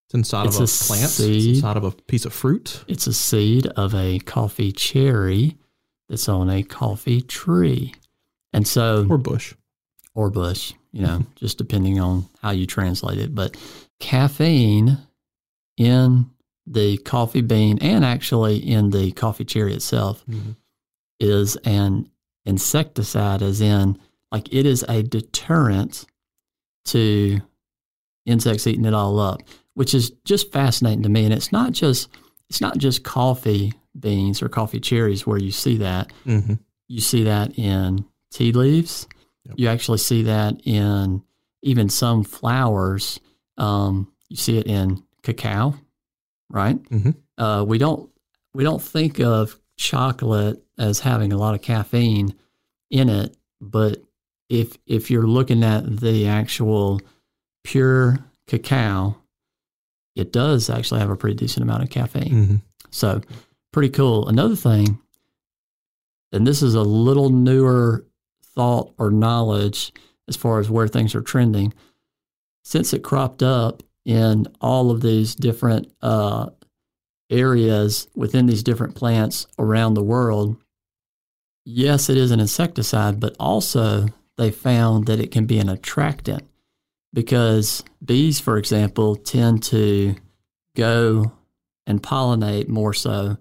it's 0.06 0.14
inside 0.14 0.46
It's 0.46 0.56
of 0.56 0.62
a, 0.62 0.64
a 0.64 0.86
plant? 0.96 1.10
seed. 1.10 1.36
It's 1.36 1.58
inside 1.58 1.76
of 1.76 1.84
a 1.84 1.90
piece 1.92 2.24
of 2.24 2.32
fruit. 2.32 2.82
It's 2.88 3.06
a 3.06 3.12
seed 3.12 3.66
of 3.76 3.94
a 3.94 4.18
coffee 4.20 4.72
cherry 4.72 5.58
that's 6.08 6.28
on 6.28 6.48
a 6.48 6.62
coffee 6.62 7.20
tree. 7.20 7.94
And 8.54 8.66
so 8.66 9.06
or 9.10 9.18
bush. 9.18 9.52
or 10.14 10.30
bush, 10.30 10.72
you 10.92 11.02
know, 11.02 11.26
just 11.36 11.58
depending 11.58 12.00
on 12.00 12.26
how 12.40 12.52
you 12.52 12.66
translate 12.66 13.18
it. 13.18 13.34
But 13.34 13.58
caffeine 14.00 14.96
in 15.76 16.30
the 16.66 16.96
coffee 16.98 17.40
bean 17.42 17.78
and 17.80 18.04
actually 18.04 18.56
in 18.58 18.90
the 18.90 19.12
coffee 19.12 19.44
cherry 19.44 19.74
itself 19.74 20.24
Mhm. 20.26 20.56
Is 21.20 21.56
an 21.64 22.08
insecticide, 22.44 23.42
as 23.42 23.60
in, 23.60 23.98
like, 24.32 24.52
it 24.52 24.66
is 24.66 24.84
a 24.88 25.02
deterrent 25.02 26.04
to 26.86 27.40
insects 28.26 28.66
eating 28.66 28.84
it 28.84 28.94
all 28.94 29.18
up, 29.18 29.40
which 29.74 29.94
is 29.94 30.10
just 30.24 30.52
fascinating 30.52 31.02
to 31.02 31.08
me. 31.08 31.24
And 31.24 31.34
it's 31.34 31.52
not 31.52 31.72
just 31.72 32.08
it's 32.48 32.60
not 32.60 32.78
just 32.78 33.04
coffee 33.04 33.72
beans 33.98 34.42
or 34.42 34.48
coffee 34.48 34.80
cherries 34.80 35.26
where 35.26 35.38
you 35.38 35.50
see 35.52 35.78
that 35.78 36.12
Mm-hmm. 36.26 36.54
you 36.88 37.00
see 37.00 37.24
that 37.24 37.58
in 37.58 38.04
tea 38.30 38.52
leaves. 38.52 39.06
Yep. 39.44 39.54
You 39.58 39.68
actually 39.68 39.98
see 39.98 40.22
that 40.24 40.60
in 40.64 41.22
even 41.62 41.88
some 41.88 42.22
flowers. 42.24 43.18
Um, 43.56 44.12
you 44.28 44.36
see 44.36 44.58
it 44.58 44.66
in 44.66 45.02
cacao, 45.22 45.74
right? 46.50 46.80
Mhm. 46.84 47.16
Uh, 47.36 47.64
we 47.66 47.78
don't 47.78 48.10
we 48.54 48.64
don't 48.64 48.82
think 48.82 49.20
of 49.20 49.58
chocolate 49.78 50.62
as 50.76 51.00
having 51.00 51.32
a 51.32 51.38
lot 51.38 51.54
of 51.54 51.62
caffeine 51.62 52.34
in 52.90 53.08
it, 53.08 53.34
but 53.60 54.02
if 54.50 54.76
if 54.86 55.10
you're 55.10 55.26
looking 55.26 55.64
at 55.64 56.00
the 56.00 56.26
actual 56.26 57.00
pure 57.64 58.18
cacao, 58.46 59.16
it 60.16 60.32
does 60.32 60.68
actually 60.68 61.00
have 61.00 61.10
a 61.10 61.16
pretty 61.16 61.36
decent 61.36 61.62
amount 61.62 61.82
of 61.82 61.90
caffeine. 61.90 62.32
Mm-hmm. 62.32 62.56
So 62.90 63.22
pretty 63.72 63.90
cool. 63.90 64.28
Another 64.28 64.56
thing, 64.56 64.98
and 66.32 66.46
this 66.46 66.62
is 66.62 66.74
a 66.74 66.82
little 66.82 67.30
newer 67.30 68.04
thought 68.42 68.92
or 68.98 69.10
knowledge 69.10 69.92
as 70.26 70.36
far 70.36 70.58
as 70.58 70.68
where 70.68 70.88
things 70.88 71.14
are 71.14 71.22
trending. 71.22 71.72
Since 72.64 72.92
it 72.92 73.02
cropped 73.02 73.42
up 73.42 73.82
in 74.04 74.46
all 74.60 74.90
of 74.90 75.00
these 75.00 75.34
different 75.34 75.92
uh, 76.02 76.50
areas 77.30 78.08
within 78.14 78.46
these 78.46 78.62
different 78.62 78.94
plants 78.94 79.46
around 79.58 79.94
the 79.94 80.02
world, 80.02 80.56
yes, 81.64 82.08
it 82.08 82.16
is 82.16 82.30
an 82.30 82.40
insecticide, 82.40 83.20
but 83.20 83.36
also 83.38 84.06
they 84.36 84.50
found 84.50 85.06
that 85.06 85.20
it 85.20 85.30
can 85.30 85.46
be 85.46 85.58
an 85.58 85.68
attractant 85.68 86.48
because 87.12 87.82
bees, 88.04 88.40
for 88.40 88.56
example, 88.56 89.16
tend 89.16 89.62
to 89.64 90.14
go 90.74 91.32
and 91.86 92.02
pollinate 92.02 92.68
more 92.68 92.94
so 92.94 93.36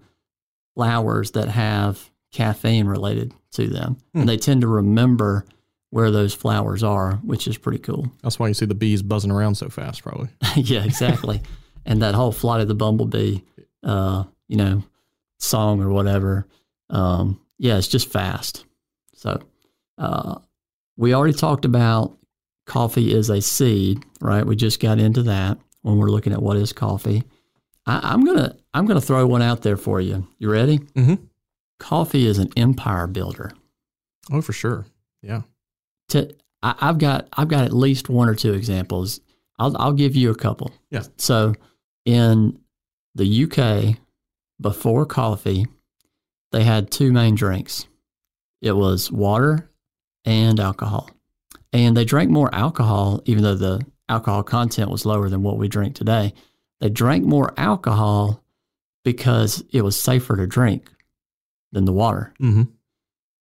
flowers 0.74 1.32
that 1.32 1.48
have 1.48 2.10
caffeine 2.32 2.86
related 2.86 3.32
to 3.52 3.66
them. 3.68 3.98
Hmm. 4.12 4.20
And 4.20 4.28
they 4.28 4.36
tend 4.36 4.62
to 4.62 4.68
remember 4.68 5.44
where 5.90 6.10
those 6.10 6.34
flowers 6.34 6.82
are, 6.82 7.14
which 7.16 7.46
is 7.46 7.56
pretty 7.56 7.78
cool. 7.78 8.12
That's 8.22 8.38
why 8.38 8.48
you 8.48 8.54
see 8.54 8.66
the 8.66 8.74
bees 8.74 9.02
buzzing 9.02 9.30
around 9.30 9.54
so 9.54 9.68
fast, 9.68 10.02
probably. 10.02 10.28
yeah, 10.56 10.84
exactly. 10.84 11.40
and 11.86 12.02
that 12.02 12.14
whole 12.14 12.32
flight 12.32 12.60
of 12.60 12.68
the 12.68 12.74
bumblebee, 12.74 13.40
uh, 13.88 14.24
you 14.48 14.56
know, 14.56 14.84
song 15.38 15.82
or 15.82 15.88
whatever. 15.88 16.46
Um, 16.90 17.40
yeah, 17.58 17.78
it's 17.78 17.88
just 17.88 18.12
fast. 18.12 18.64
So, 19.14 19.40
uh, 19.96 20.36
we 20.96 21.14
already 21.14 21.32
talked 21.32 21.64
about 21.64 22.16
coffee 22.66 23.12
is 23.12 23.30
a 23.30 23.40
seed, 23.40 24.04
right? 24.20 24.46
We 24.46 24.54
just 24.54 24.78
got 24.78 24.98
into 24.98 25.22
that 25.24 25.58
when 25.82 25.96
we're 25.96 26.10
looking 26.10 26.32
at 26.32 26.42
what 26.42 26.56
is 26.56 26.72
coffee. 26.72 27.24
I, 27.86 28.00
I'm 28.12 28.24
gonna 28.24 28.54
I'm 28.74 28.86
gonna 28.86 29.00
throw 29.00 29.26
one 29.26 29.42
out 29.42 29.62
there 29.62 29.76
for 29.76 30.00
you. 30.00 30.28
You 30.38 30.50
ready? 30.52 30.78
Mm-hmm. 30.78 31.24
Coffee 31.80 32.26
is 32.26 32.38
an 32.38 32.50
empire 32.56 33.06
builder. 33.06 33.52
Oh, 34.30 34.42
for 34.42 34.52
sure. 34.52 34.86
Yeah. 35.22 35.42
To, 36.10 36.34
I, 36.62 36.74
I've 36.80 36.98
got 36.98 37.28
I've 37.32 37.48
got 37.48 37.64
at 37.64 37.72
least 37.72 38.08
one 38.08 38.28
or 38.28 38.34
two 38.34 38.52
examples. 38.52 39.20
I'll 39.58 39.76
I'll 39.78 39.92
give 39.94 40.14
you 40.14 40.30
a 40.30 40.36
couple. 40.36 40.72
Yeah. 40.90 41.04
So 41.16 41.54
in 42.04 42.58
the 43.18 43.44
UK, 43.44 43.98
before 44.60 45.04
coffee, 45.06 45.66
they 46.52 46.64
had 46.64 46.90
two 46.90 47.12
main 47.12 47.34
drinks. 47.34 47.86
It 48.62 48.72
was 48.72 49.12
water 49.12 49.70
and 50.24 50.58
alcohol. 50.58 51.10
And 51.72 51.96
they 51.96 52.04
drank 52.04 52.30
more 52.30 52.54
alcohol, 52.54 53.20
even 53.26 53.42
though 53.44 53.54
the 53.54 53.84
alcohol 54.08 54.42
content 54.42 54.90
was 54.90 55.04
lower 55.04 55.28
than 55.28 55.42
what 55.42 55.58
we 55.58 55.68
drink 55.68 55.94
today. 55.94 56.32
They 56.80 56.88
drank 56.88 57.24
more 57.24 57.52
alcohol 57.56 58.42
because 59.04 59.64
it 59.70 59.82
was 59.82 60.00
safer 60.00 60.36
to 60.36 60.46
drink 60.46 60.90
than 61.72 61.84
the 61.84 61.92
water. 61.92 62.32
Mm-hmm. 62.40 62.62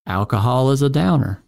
Alcohol 0.05 0.71
is 0.71 0.81
a 0.81 0.89
downer. 0.89 1.43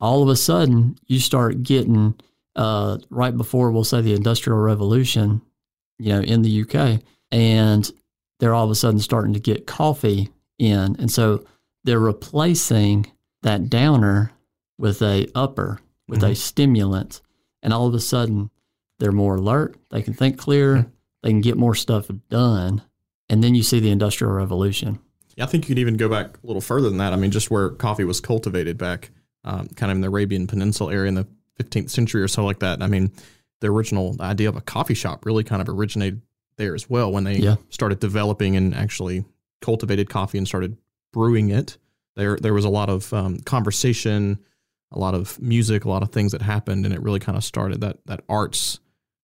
All 0.00 0.22
of 0.22 0.28
a 0.28 0.36
sudden, 0.36 0.96
you 1.06 1.20
start 1.20 1.62
getting 1.62 2.14
uh, 2.56 2.98
right 3.10 3.36
before 3.36 3.70
we'll 3.70 3.84
say 3.84 4.00
the 4.00 4.14
Industrial 4.14 4.58
Revolution, 4.58 5.42
you 5.98 6.12
know, 6.12 6.20
in 6.20 6.42
the 6.42 6.62
UK, 6.62 7.02
and 7.30 7.90
they're 8.38 8.54
all 8.54 8.64
of 8.64 8.70
a 8.70 8.74
sudden 8.74 9.00
starting 9.00 9.34
to 9.34 9.40
get 9.40 9.66
coffee 9.66 10.30
in, 10.58 10.96
and 10.98 11.10
so 11.10 11.44
they're 11.84 11.98
replacing 11.98 13.10
that 13.42 13.70
downer 13.70 14.32
with 14.78 15.02
a 15.02 15.28
upper, 15.34 15.80
with 16.08 16.22
a 16.22 16.34
stimulant, 16.34 17.20
and 17.62 17.72
all 17.72 17.86
of 17.86 17.94
a 17.94 18.00
sudden 18.00 18.50
they're 18.98 19.12
more 19.12 19.36
alert. 19.36 19.76
They 19.90 20.02
can 20.02 20.14
think 20.14 20.38
clear. 20.38 20.90
They 21.22 21.30
can 21.30 21.40
get 21.40 21.56
more 21.56 21.74
stuff 21.74 22.10
done, 22.28 22.82
and 23.28 23.44
then 23.44 23.54
you 23.54 23.62
see 23.62 23.80
the 23.80 23.90
Industrial 23.90 24.32
Revolution. 24.32 24.98
Yeah, 25.36 25.44
I 25.44 25.46
think 25.46 25.64
you 25.64 25.68
could 25.74 25.80
even 25.80 25.96
go 25.96 26.08
back 26.08 26.38
a 26.42 26.46
little 26.46 26.60
further 26.60 26.88
than 26.88 26.98
that. 26.98 27.12
I 27.12 27.16
mean, 27.16 27.30
just 27.30 27.50
where 27.50 27.70
coffee 27.70 28.04
was 28.04 28.20
cultivated 28.20 28.78
back, 28.78 29.10
um, 29.44 29.68
kind 29.68 29.92
of 29.92 29.96
in 29.96 30.00
the 30.00 30.08
Arabian 30.08 30.46
Peninsula 30.46 30.92
area 30.92 31.08
in 31.08 31.14
the 31.14 31.26
15th 31.62 31.90
century 31.90 32.22
or 32.22 32.28
so, 32.28 32.44
like 32.44 32.60
that. 32.60 32.82
I 32.82 32.86
mean, 32.86 33.12
the 33.60 33.68
original 33.68 34.16
idea 34.20 34.48
of 34.48 34.56
a 34.56 34.60
coffee 34.60 34.94
shop 34.94 35.26
really 35.26 35.44
kind 35.44 35.62
of 35.62 35.68
originated 35.68 36.22
there 36.56 36.74
as 36.74 36.88
well 36.90 37.10
when 37.12 37.24
they 37.24 37.36
Yeah. 37.38 37.56
started 37.70 38.00
developing 38.00 38.56
and 38.56 38.74
actually 38.74 39.24
cultivated 39.60 40.08
coffee 40.10 40.38
and 40.38 40.46
started 40.46 40.76
brewing 41.12 41.50
it. 41.50 41.76
There, 42.16 42.36
there 42.36 42.54
was 42.54 42.64
a 42.64 42.68
lot 42.70 42.88
of 42.90 43.12
um, 43.14 43.38
conversation, 43.40 44.38
a 44.92 44.98
lot 44.98 45.14
of 45.14 45.40
music, 45.40 45.84
a 45.84 45.88
lot 45.88 46.02
of 46.02 46.10
things 46.12 46.32
that 46.32 46.42
happened, 46.42 46.84
and 46.84 46.94
it 46.94 47.00
really 47.02 47.20
kind 47.20 47.38
of 47.38 47.44
started 47.44 47.80
that 47.82 47.98
that 48.06 48.22
arts 48.28 48.80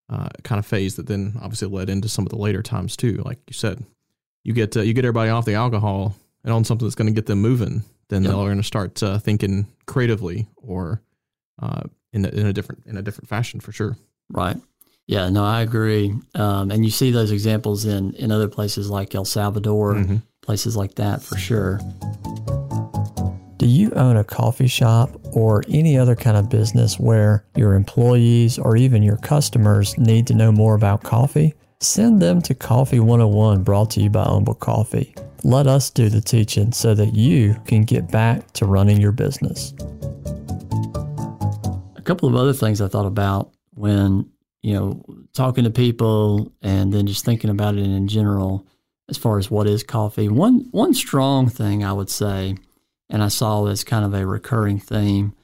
uh, 0.08 0.28
kind 0.44 0.58
of 0.58 0.64
phase 0.66 0.94
that 0.96 1.06
then 1.06 1.34
obviously 1.42 1.68
led 1.68 1.90
into 1.90 2.08
some 2.08 2.24
of 2.24 2.30
the 2.30 2.36
later 2.38 2.62
times 2.62 2.96
too. 2.96 3.16
Like 3.24 3.38
you 3.48 3.54
said, 3.54 3.84
you 4.44 4.52
get 4.52 4.76
uh, 4.76 4.80
you 4.82 4.94
get 4.94 5.04
everybody 5.04 5.30
off 5.30 5.44
the 5.44 5.54
alcohol 5.54 6.14
and 6.44 6.52
on 6.52 6.64
something 6.64 6.86
that's 6.86 6.94
going 6.94 7.08
to 7.08 7.12
get 7.12 7.26
them 7.26 7.40
moving, 7.40 7.82
then 8.08 8.22
Yep. 8.22 8.30
they're 8.32 8.44
going 8.44 8.56
to 8.58 8.62
start 8.62 9.02
uh, 9.02 9.18
thinking 9.18 9.66
creatively 9.86 10.46
or 10.56 11.02
uh, 11.60 11.82
in 12.12 12.24
a, 12.24 12.28
in 12.28 12.46
a 12.46 12.52
different 12.52 12.84
in 12.86 12.96
a 12.96 13.02
different 13.02 13.28
fashion 13.28 13.58
for 13.60 13.72
sure. 13.72 13.96
Right. 14.30 14.56
Yeah, 15.06 15.28
no, 15.28 15.44
I 15.44 15.60
agree. 15.62 16.14
Um, 16.34 16.70
and 16.72 16.84
you 16.84 16.90
see 16.90 17.10
those 17.12 17.30
examples 17.30 17.84
in, 17.84 18.12
in 18.14 18.32
other 18.32 18.48
places 18.48 18.90
like 18.90 19.14
El 19.14 19.24
Salvador, 19.24 19.94
Mhm. 19.94 20.22
places 20.42 20.76
like 20.76 20.96
that 20.96 21.22
for 21.22 21.36
sure. 21.36 21.78
Do 23.58 23.66
you 23.66 23.90
own 23.92 24.16
a 24.16 24.24
coffee 24.24 24.66
shop 24.66 25.10
or 25.32 25.62
any 25.68 25.96
other 25.96 26.14
kind 26.16 26.36
of 26.36 26.48
business 26.48 26.98
where 26.98 27.44
your 27.56 27.74
employees 27.74 28.58
or 28.58 28.76
even 28.76 29.02
your 29.02 29.16
customers 29.18 29.96
need 29.96 30.26
to 30.26 30.34
know 30.34 30.50
more 30.52 30.74
about 30.74 31.02
coffee? 31.04 31.54
Send 31.80 32.20
them 32.20 32.40
to 32.42 32.54
Coffee 32.54 33.00
101 33.00 33.62
brought 33.62 33.90
to 33.92 34.00
you 34.02 34.10
by 34.10 34.24
Umble 34.24 34.54
Coffee. 34.54 35.14
let 35.44 35.68
us 35.68 35.90
do 35.90 36.08
the 36.08 36.20
teaching 36.20 36.72
so 36.72 36.92
that 36.94 37.14
you 37.14 37.54
can 37.66 37.82
get 37.82 38.10
back 38.10 38.50
to 38.52 38.66
running 38.66 39.00
your 39.00 39.12
business. 39.12 39.72
A 41.96 42.02
couple 42.02 42.28
of 42.28 42.34
other 42.34 42.52
things 42.52 42.80
I 42.80 42.88
thought 42.88 43.06
about 43.06 43.50
when, 43.74 44.26
you 44.66 44.74
know, 44.74 45.00
talking 45.32 45.62
to 45.62 45.70
people 45.70 46.52
and 46.60 46.92
then 46.92 47.06
just 47.06 47.24
thinking 47.24 47.50
about 47.50 47.76
it 47.76 47.84
in 47.84 48.08
general 48.08 48.66
as 49.08 49.16
far 49.16 49.38
as 49.38 49.48
what 49.48 49.68
is 49.68 49.84
coffee. 49.84 50.28
One 50.28 50.66
one 50.72 50.92
strong 50.92 51.48
thing 51.48 51.84
I 51.84 51.92
would 51.92 52.10
say, 52.10 52.56
and 53.08 53.22
I 53.22 53.28
saw 53.28 53.66
as 53.66 53.84
kind 53.84 54.04
of 54.04 54.12
a 54.12 54.26
recurring 54.26 54.80
theme, 54.80 55.36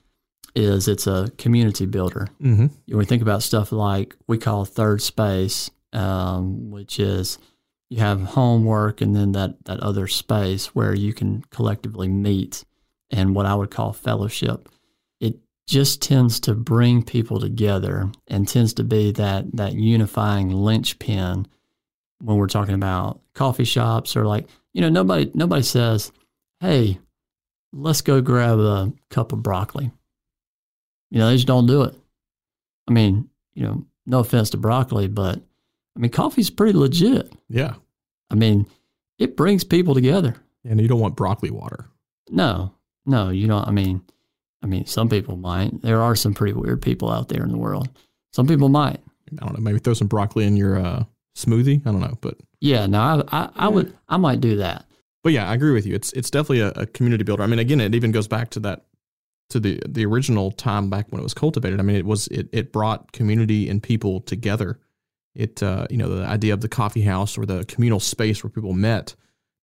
is 0.56 0.88
it's 0.88 1.06
a 1.06 1.30
community 1.38 1.86
builder. 1.86 2.26
Mm-hmm. 2.42 2.66
When 2.88 2.98
we 2.98 3.04
think 3.04 3.22
about 3.22 3.44
stuff 3.44 3.70
like 3.70 4.16
we 4.26 4.38
call 4.38 4.64
third 4.64 5.00
space, 5.00 5.70
um, 5.92 6.72
which 6.72 6.98
is 6.98 7.38
you 7.90 8.00
have 8.00 8.22
homework 8.22 9.00
and 9.00 9.14
then 9.14 9.30
that 9.32 9.66
that 9.66 9.78
other 9.78 10.08
space 10.08 10.74
where 10.74 10.96
you 10.96 11.12
can 11.14 11.44
collectively 11.50 12.08
meet 12.08 12.64
and 13.08 13.36
what 13.36 13.46
I 13.46 13.54
would 13.54 13.70
call 13.70 13.92
fellowship. 13.92 14.68
Just 15.72 16.02
tends 16.02 16.38
to 16.40 16.54
bring 16.54 17.02
people 17.02 17.40
together 17.40 18.12
and 18.28 18.46
tends 18.46 18.74
to 18.74 18.84
be 18.84 19.10
that 19.12 19.46
that 19.56 19.72
unifying 19.72 20.50
linchpin 20.50 21.46
when 22.20 22.36
we're 22.36 22.46
talking 22.46 22.74
about 22.74 23.20
coffee 23.32 23.64
shops 23.64 24.14
or 24.14 24.26
like 24.26 24.46
you 24.74 24.82
know 24.82 24.90
nobody 24.90 25.30
nobody 25.32 25.62
says 25.62 26.12
hey 26.60 26.98
let's 27.72 28.02
go 28.02 28.20
grab 28.20 28.58
a 28.58 28.92
cup 29.08 29.32
of 29.32 29.42
broccoli 29.42 29.90
you 31.10 31.18
know 31.18 31.28
they 31.30 31.36
just 31.36 31.46
don't 31.46 31.66
do 31.66 31.84
it 31.84 31.94
i 32.86 32.92
mean 32.92 33.26
you 33.54 33.62
know 33.64 33.82
no 34.04 34.18
offense 34.18 34.50
to 34.50 34.58
broccoli 34.58 35.08
but 35.08 35.40
i 35.96 35.98
mean 35.98 36.10
coffee's 36.10 36.50
pretty 36.50 36.74
legit 36.78 37.32
Yeah. 37.48 37.76
i 38.30 38.34
mean 38.34 38.66
it 39.18 39.38
brings 39.38 39.64
people 39.64 39.94
together 39.94 40.36
And 40.64 40.78
you 40.82 40.86
don't 40.86 41.00
want 41.00 41.16
broccoli 41.16 41.50
water. 41.50 41.86
no 42.28 42.74
no 43.06 43.30
you 43.30 43.46
don't 43.46 43.66
i 43.66 43.70
mean 43.70 44.02
i 44.62 44.66
mean 44.66 44.86
some 44.86 45.08
people 45.08 45.36
might 45.36 45.70
there 45.82 46.00
are 46.00 46.16
some 46.16 46.34
pretty 46.34 46.52
weird 46.52 46.80
people 46.80 47.10
out 47.10 47.28
there 47.28 47.42
in 47.42 47.50
the 47.50 47.58
world 47.58 47.88
some 48.32 48.46
people 48.46 48.68
might 48.68 49.00
I 49.40 49.46
don't 49.46 49.54
know. 49.54 49.64
Maybe 49.64 49.78
throw 49.78 49.94
some 49.94 50.08
broccoli 50.08 50.44
in 50.44 50.58
your 50.58 50.78
uh, 50.78 51.04
smoothie. 51.34 51.80
I 51.86 51.90
don't 51.90 52.00
know, 52.00 52.18
but 52.20 52.36
yeah 52.60 52.86
no 52.86 53.00
i 53.00 53.42
i, 53.42 53.50
I 53.56 53.68
would 53.68 53.96
i 54.08 54.16
might 54.16 54.40
do 54.40 54.56
that 54.56 54.84
but 55.22 55.32
yeah, 55.32 55.48
I 55.48 55.54
agree 55.54 55.72
with 55.72 55.86
you. 55.86 55.94
It's 55.94 56.12
it's 56.12 56.30
definitely 56.30 56.60
a, 56.60 56.70
a 56.70 56.86
community 56.86 57.24
builder. 57.24 57.42
I 57.42 57.46
mean, 57.46 57.58
again, 57.58 57.80
it 57.80 57.94
even 57.94 58.10
goes 58.10 58.28
back 58.28 58.50
to 58.50 58.60
that 58.60 58.86
to 59.50 59.60
the 59.60 59.80
the 59.88 60.04
original 60.04 60.50
time 60.50 60.90
back 60.90 61.06
when 61.10 61.20
it 61.20 61.22
was 61.22 61.34
cultivated. 61.34 61.78
I 61.78 61.82
mean, 61.82 61.96
it 61.96 62.06
was 62.06 62.26
it 62.28 62.48
it 62.52 62.72
brought 62.72 63.12
community 63.12 63.68
and 63.68 63.82
people 63.82 64.20
together. 64.20 64.80
It 65.34 65.62
uh, 65.62 65.86
you 65.90 65.96
know 65.96 66.08
the 66.08 66.26
idea 66.26 66.52
of 66.54 66.60
the 66.60 66.68
coffee 66.68 67.02
house 67.02 67.38
or 67.38 67.46
the 67.46 67.64
communal 67.66 68.00
space 68.00 68.42
where 68.42 68.50
people 68.50 68.72
met. 68.72 69.14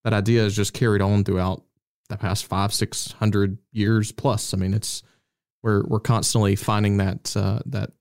That 0.06 0.14
idea 0.14 0.46
is 0.46 0.56
just 0.56 0.74
carried 0.74 1.02
on 1.02 1.26
throughout 1.26 1.64
the 2.10 2.18
past 2.18 2.46
five 2.46 2.74
six 2.74 3.12
hundred 3.14 3.58
years 3.72 4.12
plus. 4.12 4.54
I 4.54 4.58
mean, 4.58 4.74
it's 4.74 5.04
we're 5.64 5.84
we're 5.86 6.00
constantly 6.00 6.56
finding 6.56 6.98
that 6.98 7.36
uh, 7.38 7.60
that 7.68 7.92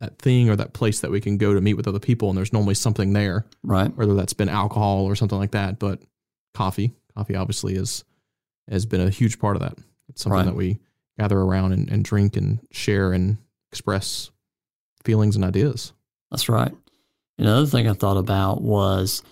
that 0.00 0.18
thing 0.18 0.50
or 0.50 0.56
that 0.56 0.72
place 0.72 1.00
that 1.00 1.10
we 1.10 1.20
can 1.20 1.36
go 1.38 1.54
to 1.54 1.60
meet 1.60 1.74
with 1.74 1.86
other 1.88 2.00
people, 2.00 2.28
and 2.28 2.36
there's 2.36 2.52
normally 2.52 2.74
something 2.74 3.12
there 3.12 3.46
right 3.62 3.94
whether 3.96 4.14
that's 4.14 4.32
been 4.32 4.48
alcohol 4.48 5.04
or 5.04 5.14
something 5.14 5.38
like 5.38 5.52
that. 5.52 5.78
But 5.78 6.00
coffee, 6.54 6.92
coffee 7.16 7.36
obviously 7.36 7.74
is 7.74 8.04
has 8.70 8.86
been 8.86 9.00
a 9.00 9.10
huge 9.10 9.38
part 9.38 9.56
of 9.56 9.62
that. 9.62 9.78
It's 10.08 10.22
something 10.22 10.38
Right. 10.38 10.46
that 10.46 10.54
we 10.56 10.78
gather 11.18 11.38
around 11.38 11.72
and, 11.72 11.88
and 11.90 12.04
drink 12.04 12.36
and 12.36 12.58
share 12.70 13.12
and 13.12 13.36
express 13.70 14.30
feelings 15.04 15.36
and 15.36 15.44
ideas. 15.44 15.92
That's 16.30 16.48
right. 16.48 16.72
Another 17.38 17.66
thing 17.66 17.88
I 17.88 17.92
thought 17.92 18.16
about 18.16 18.62
was, 18.62 19.22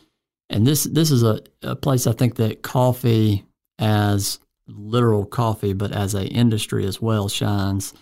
and 0.48 0.66
this 0.66 0.84
this 0.84 1.10
is 1.10 1.22
a, 1.22 1.40
a 1.62 1.74
place 1.76 2.06
I 2.06 2.12
think 2.12 2.36
that 2.36 2.62
coffee 2.62 3.44
as 3.80 4.38
literal 4.68 5.24
coffee, 5.24 5.72
but 5.72 5.90
as 5.90 6.14
a 6.14 6.26
industry 6.26 6.86
as 6.86 7.00
well 7.00 7.28
shines, 7.28 7.92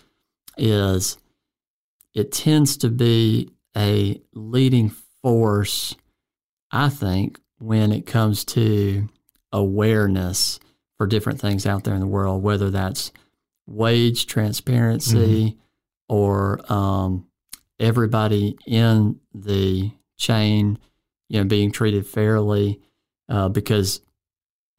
is 0.57 1.17
it 2.13 2.31
tends 2.31 2.77
to 2.77 2.89
be 2.89 3.49
a 3.75 4.21
leading 4.33 4.89
force, 5.21 5.95
I 6.71 6.89
think, 6.89 7.39
when 7.57 7.91
it 7.91 8.05
comes 8.05 8.45
to 8.45 9.07
awareness 9.51 10.59
for 10.97 11.07
different 11.07 11.39
things 11.39 11.65
out 11.65 11.85
there 11.85 11.93
in 11.93 12.01
the 12.01 12.07
world, 12.07 12.43
whether 12.43 12.69
that's 12.69 13.11
wage 13.65 14.27
transparency 14.27 15.57
or 16.07 16.59
um, 16.71 17.25
everybody 17.79 18.57
in 18.67 19.19
the 19.33 19.91
chain, 20.17 20.77
you 21.29 21.39
know, 21.39 21.45
being 21.45 21.71
treated 21.71 22.05
fairly. 22.05 22.81
Uh, 23.29 23.47
because, 23.47 24.01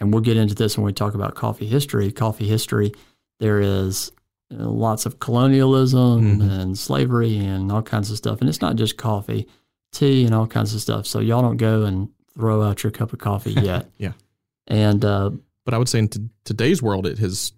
and 0.00 0.12
we'll 0.12 0.22
get 0.22 0.36
into 0.36 0.54
this 0.54 0.76
when 0.78 0.84
we 0.86 0.92
talk 0.92 1.14
about 1.14 1.34
coffee 1.34 1.66
history. 1.66 2.10
Coffee 2.10 2.48
history, 2.48 2.92
there 3.38 3.60
is 3.60 4.10
uh, 4.52 4.64
lots 4.68 5.06
of 5.06 5.20
colonialism 5.20 6.40
Mhm. 6.40 6.50
and 6.60 6.78
slavery 6.78 7.36
and 7.38 7.70
all 7.70 7.82
kinds 7.82 8.10
of 8.10 8.16
stuff. 8.16 8.40
And 8.40 8.48
it's 8.48 8.60
not 8.60 8.76
just 8.76 8.96
coffee, 8.96 9.46
tea 9.92 10.24
and 10.24 10.34
all 10.34 10.46
kinds 10.46 10.74
of 10.74 10.80
stuff. 10.80 11.06
So 11.06 11.20
y'all 11.20 11.42
don't 11.42 11.56
go 11.56 11.84
and 11.84 12.08
throw 12.34 12.62
out 12.62 12.82
your 12.82 12.90
cup 12.90 13.12
of 13.12 13.18
coffee 13.20 13.52
yet. 13.62 13.90
Yeah. 13.98 14.12
And 14.66 15.04
uh, 15.04 15.30
But 15.64 15.74
I 15.74 15.78
would 15.78 15.88
say 15.88 16.00
in 16.00 16.08
t- 16.08 16.28
today's 16.44 16.82
world, 16.82 17.06
it 17.06 17.18
has 17.18 17.52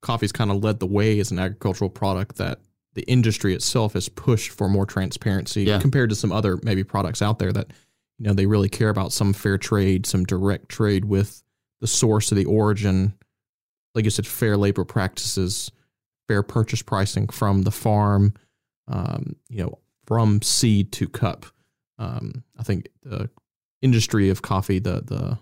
coffee's 0.00 0.32
kind 0.32 0.50
of 0.50 0.64
led 0.64 0.80
the 0.80 0.86
way 0.86 1.20
as 1.20 1.30
an 1.30 1.38
agricultural 1.38 1.90
product 1.90 2.36
that 2.36 2.58
the 2.94 3.02
industry 3.02 3.54
itself 3.54 3.92
has 3.94 4.08
pushed 4.08 4.50
for 4.50 4.68
more 4.68 4.84
transparency 4.86 5.62
Yeah. 5.64 5.78
compared 5.78 6.10
to 6.10 6.16
some 6.16 6.32
other 6.32 6.58
maybe 6.62 6.82
products 6.84 7.22
out 7.22 7.38
there 7.38 7.52
that 7.52 7.68
you 8.18 8.26
know 8.26 8.32
they 8.34 8.46
really 8.46 8.68
care 8.68 8.88
about 8.90 9.12
some 9.12 9.32
fair 9.32 9.58
trade, 9.58 10.06
some 10.06 10.24
direct 10.24 10.68
trade 10.68 11.04
with 11.04 11.42
the 11.82 11.88
source 11.88 12.30
of 12.30 12.36
the 12.36 12.44
origin, 12.44 13.12
like 13.94 14.04
you 14.04 14.10
said, 14.10 14.26
fair 14.26 14.56
labor 14.56 14.84
practices, 14.84 15.70
fair 16.28 16.44
purchase 16.44 16.80
pricing 16.80 17.26
from 17.26 17.62
the 17.62 17.72
farm, 17.72 18.32
um, 18.86 19.34
you 19.48 19.62
know, 19.62 19.78
from 20.06 20.40
seed 20.40 20.92
to 20.92 21.08
cup. 21.08 21.44
Um, 21.98 22.44
I 22.56 22.62
think 22.62 22.88
the 23.02 23.28
industry 23.82 24.30
of 24.30 24.42
coffee, 24.42 24.78
the 24.78 25.02
the 25.02 25.38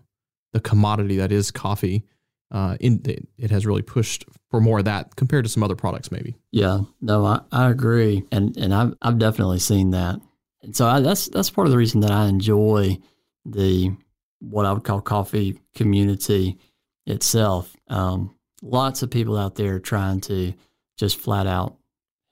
the 0.55 0.61
commodity 0.61 1.18
that 1.18 1.31
is 1.31 1.50
coffee, 1.50 2.05
uh, 2.50 2.79
in 2.81 3.03
it, 3.05 3.29
it 3.37 3.50
has 3.50 3.66
really 3.66 3.83
pushed 3.83 4.24
for 4.50 4.62
more 4.62 4.79
of 4.79 4.87
that 4.87 5.16
compared 5.16 5.44
to 5.44 5.50
some 5.50 5.62
other 5.62 5.76
products, 5.76 6.11
maybe. 6.11 6.37
Yeah, 6.53 6.81
no, 7.03 7.26
I, 7.26 7.40
I 7.53 7.68
agree, 7.68 8.24
and 8.33 8.57
and 8.57 8.72
I've 8.74 8.94
I've 9.03 9.18
definitely 9.18 9.59
seen 9.59 9.90
that, 9.90 10.18
and 10.62 10.74
so 10.74 10.87
I, 10.87 11.00
that's 11.00 11.29
that's 11.29 11.50
part 11.50 11.66
of 11.66 11.70
the 11.70 11.79
reason 11.79 12.00
that 12.00 12.12
I 12.12 12.29
enjoy 12.29 12.98
the 13.44 13.94
what 14.40 14.66
I 14.66 14.72
would 14.72 14.85
call 14.85 15.00
coffee 15.00 15.61
community 15.74 16.59
itself. 17.07 17.74
Um, 17.88 18.35
lots 18.62 19.03
of 19.03 19.11
people 19.11 19.37
out 19.38 19.55
there 19.55 19.79
trying 19.79 20.20
to 20.22 20.53
just 20.98 21.18
flat 21.18 21.46
out 21.46 21.76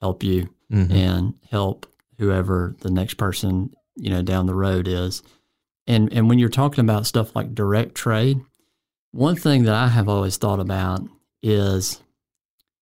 help 0.01 0.23
you 0.23 0.49
Mm-hmm. 0.71 0.91
and 0.91 1.33
help 1.49 1.87
whoever 2.19 2.75
the 2.81 2.91
next 2.91 3.15
person 3.15 3.73
you 3.95 4.11
know 4.11 4.21
down 4.21 4.45
the 4.45 4.53
road 4.53 4.87
is, 4.87 5.23
and 5.87 6.13
and 6.13 6.29
when 6.29 6.37
you're 6.37 6.47
talking 6.47 6.83
about 6.83 7.07
stuff 7.07 7.35
like 7.35 7.55
direct 7.55 7.95
trade, 7.95 8.39
one 9.11 9.35
thing 9.35 9.63
that 9.63 9.73
I 9.73 9.87
have 9.87 10.07
always 10.07 10.37
thought 10.37 10.59
about 10.59 11.01
is 11.41 12.03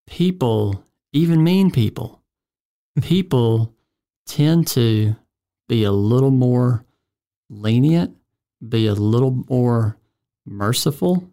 people, 0.06 0.84
even 1.14 1.46
mean 1.46 1.72
people, 1.72 2.22
people 3.02 3.74
tend 4.26 4.68
to 4.68 5.16
be 5.70 5.86
a 5.86 5.92
little 5.94 6.32
more 6.32 6.84
lenient, 7.50 8.18
be 8.66 8.88
a 8.88 8.94
little 8.94 9.44
more 9.50 9.98
merciful, 10.46 11.30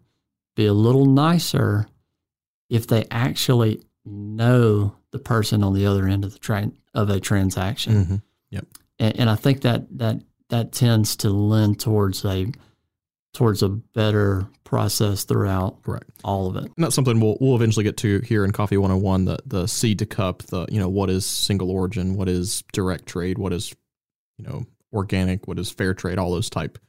be 0.55 0.65
a 0.65 0.73
little 0.73 1.05
nicer 1.05 1.87
if 2.69 2.87
they 2.87 3.05
actually 3.11 3.81
know 4.05 4.95
the 5.11 5.19
person 5.19 5.63
on 5.63 5.73
the 5.73 5.85
other 5.85 6.07
end 6.07 6.23
of 6.25 6.33
the 6.33 6.39
train 6.39 6.77
of 6.93 7.09
a 7.09 7.19
transaction. 7.19 7.93
Mm-hmm. 7.93 8.15
And, 8.99 9.19
and 9.19 9.29
I 9.29 9.35
think 9.35 9.61
that 9.61 9.97
that 9.97 10.21
that 10.49 10.71
tends 10.71 11.15
to 11.17 11.29
lend 11.29 11.79
towards 11.79 12.23
a 12.25 12.51
towards 13.33 13.61
a 13.63 13.69
better 13.69 14.47
process 14.63 15.25
throughout 15.25 15.81
Correct. 15.83 16.09
all 16.23 16.47
of 16.47 16.55
it. 16.55 16.63
And 16.63 16.73
that's 16.77 16.95
something 16.95 17.19
we'll 17.19 17.37
we'll 17.39 17.55
eventually 17.55 17.83
get 17.83 17.97
to 17.97 18.19
here 18.21 18.45
in 18.45 18.51
Coffee 18.51 18.77
101, 18.77 19.25
the 19.25 19.37
the 19.45 19.67
seed 19.67 19.99
to 19.99 20.05
cup, 20.05 20.43
the 20.43 20.65
you 20.69 20.79
know, 20.79 20.89
what 20.89 21.09
is 21.09 21.25
single 21.25 21.71
origin, 21.71 22.15
what 22.15 22.29
is 22.29 22.63
direct 22.71 23.07
trade, 23.07 23.37
what 23.37 23.53
is, 23.53 23.73
you 24.37 24.45
know, 24.45 24.65
organic, 24.95 25.47
what 25.47 25.59
is 25.59 25.69
fair 25.69 25.93
trade, 25.93 26.17
all 26.17 26.31
those 26.31 26.49
type 26.49 26.79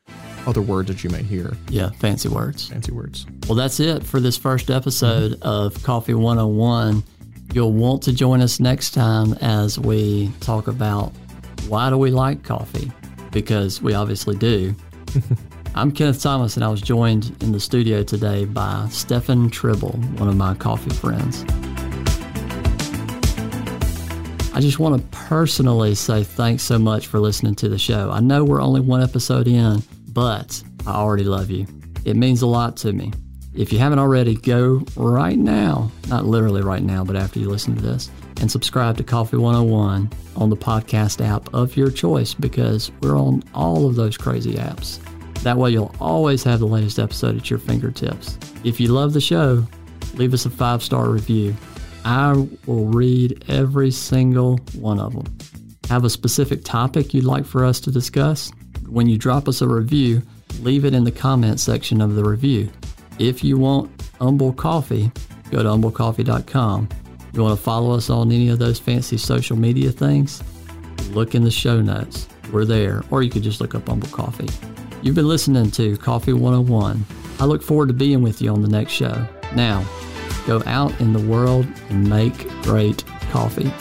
other 0.47 0.63
words 0.63 0.89
that 0.89 1.03
you 1.03 1.11
may 1.11 1.23
hear. 1.23 1.57
Yeah, 1.69 1.91
fancy 1.91 2.29
words. 2.29 2.69
Fancy 2.69 2.93
words. 2.93 3.27
Well, 3.49 3.57
that's 3.57 3.81
it 3.81 4.05
for 4.05 4.21
this 4.21 4.37
first 4.37 4.71
episode 4.71 5.39
of 5.43 5.83
Coffee 5.83 6.15
101. 6.15 7.03
You'll 7.53 7.73
want 7.73 8.03
to 8.05 8.13
join 8.13 8.41
us 8.41 8.61
next 8.61 8.93
time 8.93 9.35
as 9.35 9.79
we 9.79 10.31
talk 10.41 10.69
about 10.69 11.13
why 11.69 11.91
do 11.91 11.99
we 11.99 12.11
like 12.11 12.43
coffee? 12.43 12.91
Because 13.33 13.83
we 13.83 13.95
obviously 13.95 14.37
do. 14.37 14.75
I'm 15.75 15.93
Kenneth 15.93 16.23
Thomas, 16.23 16.57
and 16.57 16.65
I 16.65 16.69
was 16.69 16.81
joined 16.81 17.37
in 17.43 17.53
the 17.53 17.61
studio 17.61 18.03
today 18.03 18.45
by 18.45 18.87
Stefan 18.91 19.51
Tribble, 19.51 19.93
one 20.17 20.29
of 20.29 20.37
my 20.37 20.55
coffee 20.55 20.91
friends. 20.91 21.45
I 24.57 24.61
just 24.61 24.79
want 24.79 24.99
to 24.99 25.19
personally 25.19 25.95
say 25.95 26.25
thanks 26.25 26.63
so 26.63 26.79
much 26.79 27.09
for 27.09 27.21
listening 27.21 27.57
to 27.57 27.69
the 27.69 27.77
show. 27.77 28.11
I 28.11 28.21
know 28.21 28.43
we're 28.43 28.63
only 28.63 28.81
one 28.81 29.03
episode 29.03 29.47
in, 29.47 29.83
but 30.09 30.63
I 30.87 30.95
already 30.95 31.25
love 31.25 31.51
you. 31.51 31.67
It 32.07 32.17
means 32.17 32.41
a 32.41 32.47
lot 32.47 32.75
to 32.79 32.95
me. 32.95 33.13
If 33.53 33.71
you 33.71 33.79
haven't 33.79 33.99
already, 33.99 34.35
go 34.35 34.83
right 34.97 35.37
now, 35.37 35.93
not 36.09 36.25
literally 36.25 36.63
right 36.63 36.83
now, 36.83 37.05
but 37.05 37.17
after 37.17 37.39
you 37.39 37.51
listen 37.51 37.77
to 37.77 37.83
this, 37.83 38.11
and 38.41 38.51
subscribe 38.51 38.97
to 38.97 39.05
Coffee 39.05 39.37
101 39.37 40.11
on 40.37 40.49
the 40.49 40.57
podcast 40.57 41.23
app 41.23 41.53
of 41.53 41.77
your 41.77 41.91
choice 41.91 42.33
because 42.33 42.91
we're 43.03 43.19
on 43.19 43.45
all 43.53 43.87
of 43.87 43.95
those 43.95 44.17
crazy 44.17 44.55
apps. 44.55 45.01
That 45.43 45.59
way, 45.59 45.73
you'll 45.73 45.95
always 46.01 46.43
have 46.45 46.61
the 46.61 46.67
latest 46.67 46.99
episode 46.99 47.37
at 47.37 47.51
your 47.51 47.59
fingertips. 47.59 48.39
If 48.65 48.81
you 48.81 48.89
love 48.89 49.13
the 49.13 49.21
show, 49.21 49.67
leave 50.15 50.33
us 50.33 50.47
a 50.47 50.51
five 50.51 50.83
star 50.83 51.11
review. 51.11 51.55
I 52.07 52.35
will 52.67 52.85
read 52.85 53.45
every 53.49 53.91
single 53.91 54.59
one 54.79 55.01
of 55.01 55.13
them. 55.13 55.27
Have 55.89 56.05
a 56.05 56.11
specific 56.11 56.63
topic 56.63 57.13
you'd 57.13 57.25
like 57.25 57.45
for 57.45 57.65
us 57.65 57.81
to 57.81 57.91
discuss? 57.91 58.53
When 58.89 59.09
you 59.09 59.19
drop 59.19 59.49
us 59.49 59.61
a 59.61 59.67
review, 59.67 60.23
leave 60.61 60.85
it 60.85 60.95
in 60.95 61.03
the 61.03 61.11
comment 61.11 61.59
section 61.59 62.01
of 62.01 62.15
the 62.15 62.23
review. 62.23 62.71
If 63.19 63.43
you 63.43 63.59
want 63.59 63.91
Umble 64.21 64.53
Coffee, 64.53 65.11
go 65.51 65.65
to 65.65 65.69
umblecoffee.com. 65.69 66.89
You 67.33 67.43
want 67.43 67.59
to 67.59 67.63
follow 67.65 67.97
us 67.97 68.09
on 68.09 68.31
any 68.31 68.51
of 68.51 68.61
those 68.61 68.79
fancy 68.79 69.17
social 69.17 69.57
media 69.57 69.91
things? 69.91 70.45
Look 71.11 71.35
in 71.35 71.43
the 71.43 71.51
show 71.51 71.81
notes. 71.81 72.29
We're 72.53 72.65
there. 72.65 73.03
Or 73.11 73.25
you 73.25 73.31
could 73.31 73.43
just 73.43 73.61
look 73.61 73.75
up 73.75 73.89
Umble 73.89 74.09
Coffee. 74.11 74.49
You've 75.03 75.17
been 75.17 75.27
listening 75.27 75.73
to 75.73 75.97
Coffee 75.97 76.35
101. 76.35 77.05
I 77.41 77.47
look 77.47 77.65
forward 77.65 77.89
to 77.89 77.95
being 77.95 78.23
with 78.23 78.41
you 78.41 78.53
on 78.53 78.63
the 78.63 78.69
next 78.69 78.93
show. 78.93 79.27
Now, 79.57 79.85
go 80.47 80.63
out 80.67 80.99
in 81.01 81.13
the 81.13 81.21
world 81.21 81.67
and 81.91 82.09
make 82.09 82.49
great 82.63 83.05
coffee. 83.31 83.73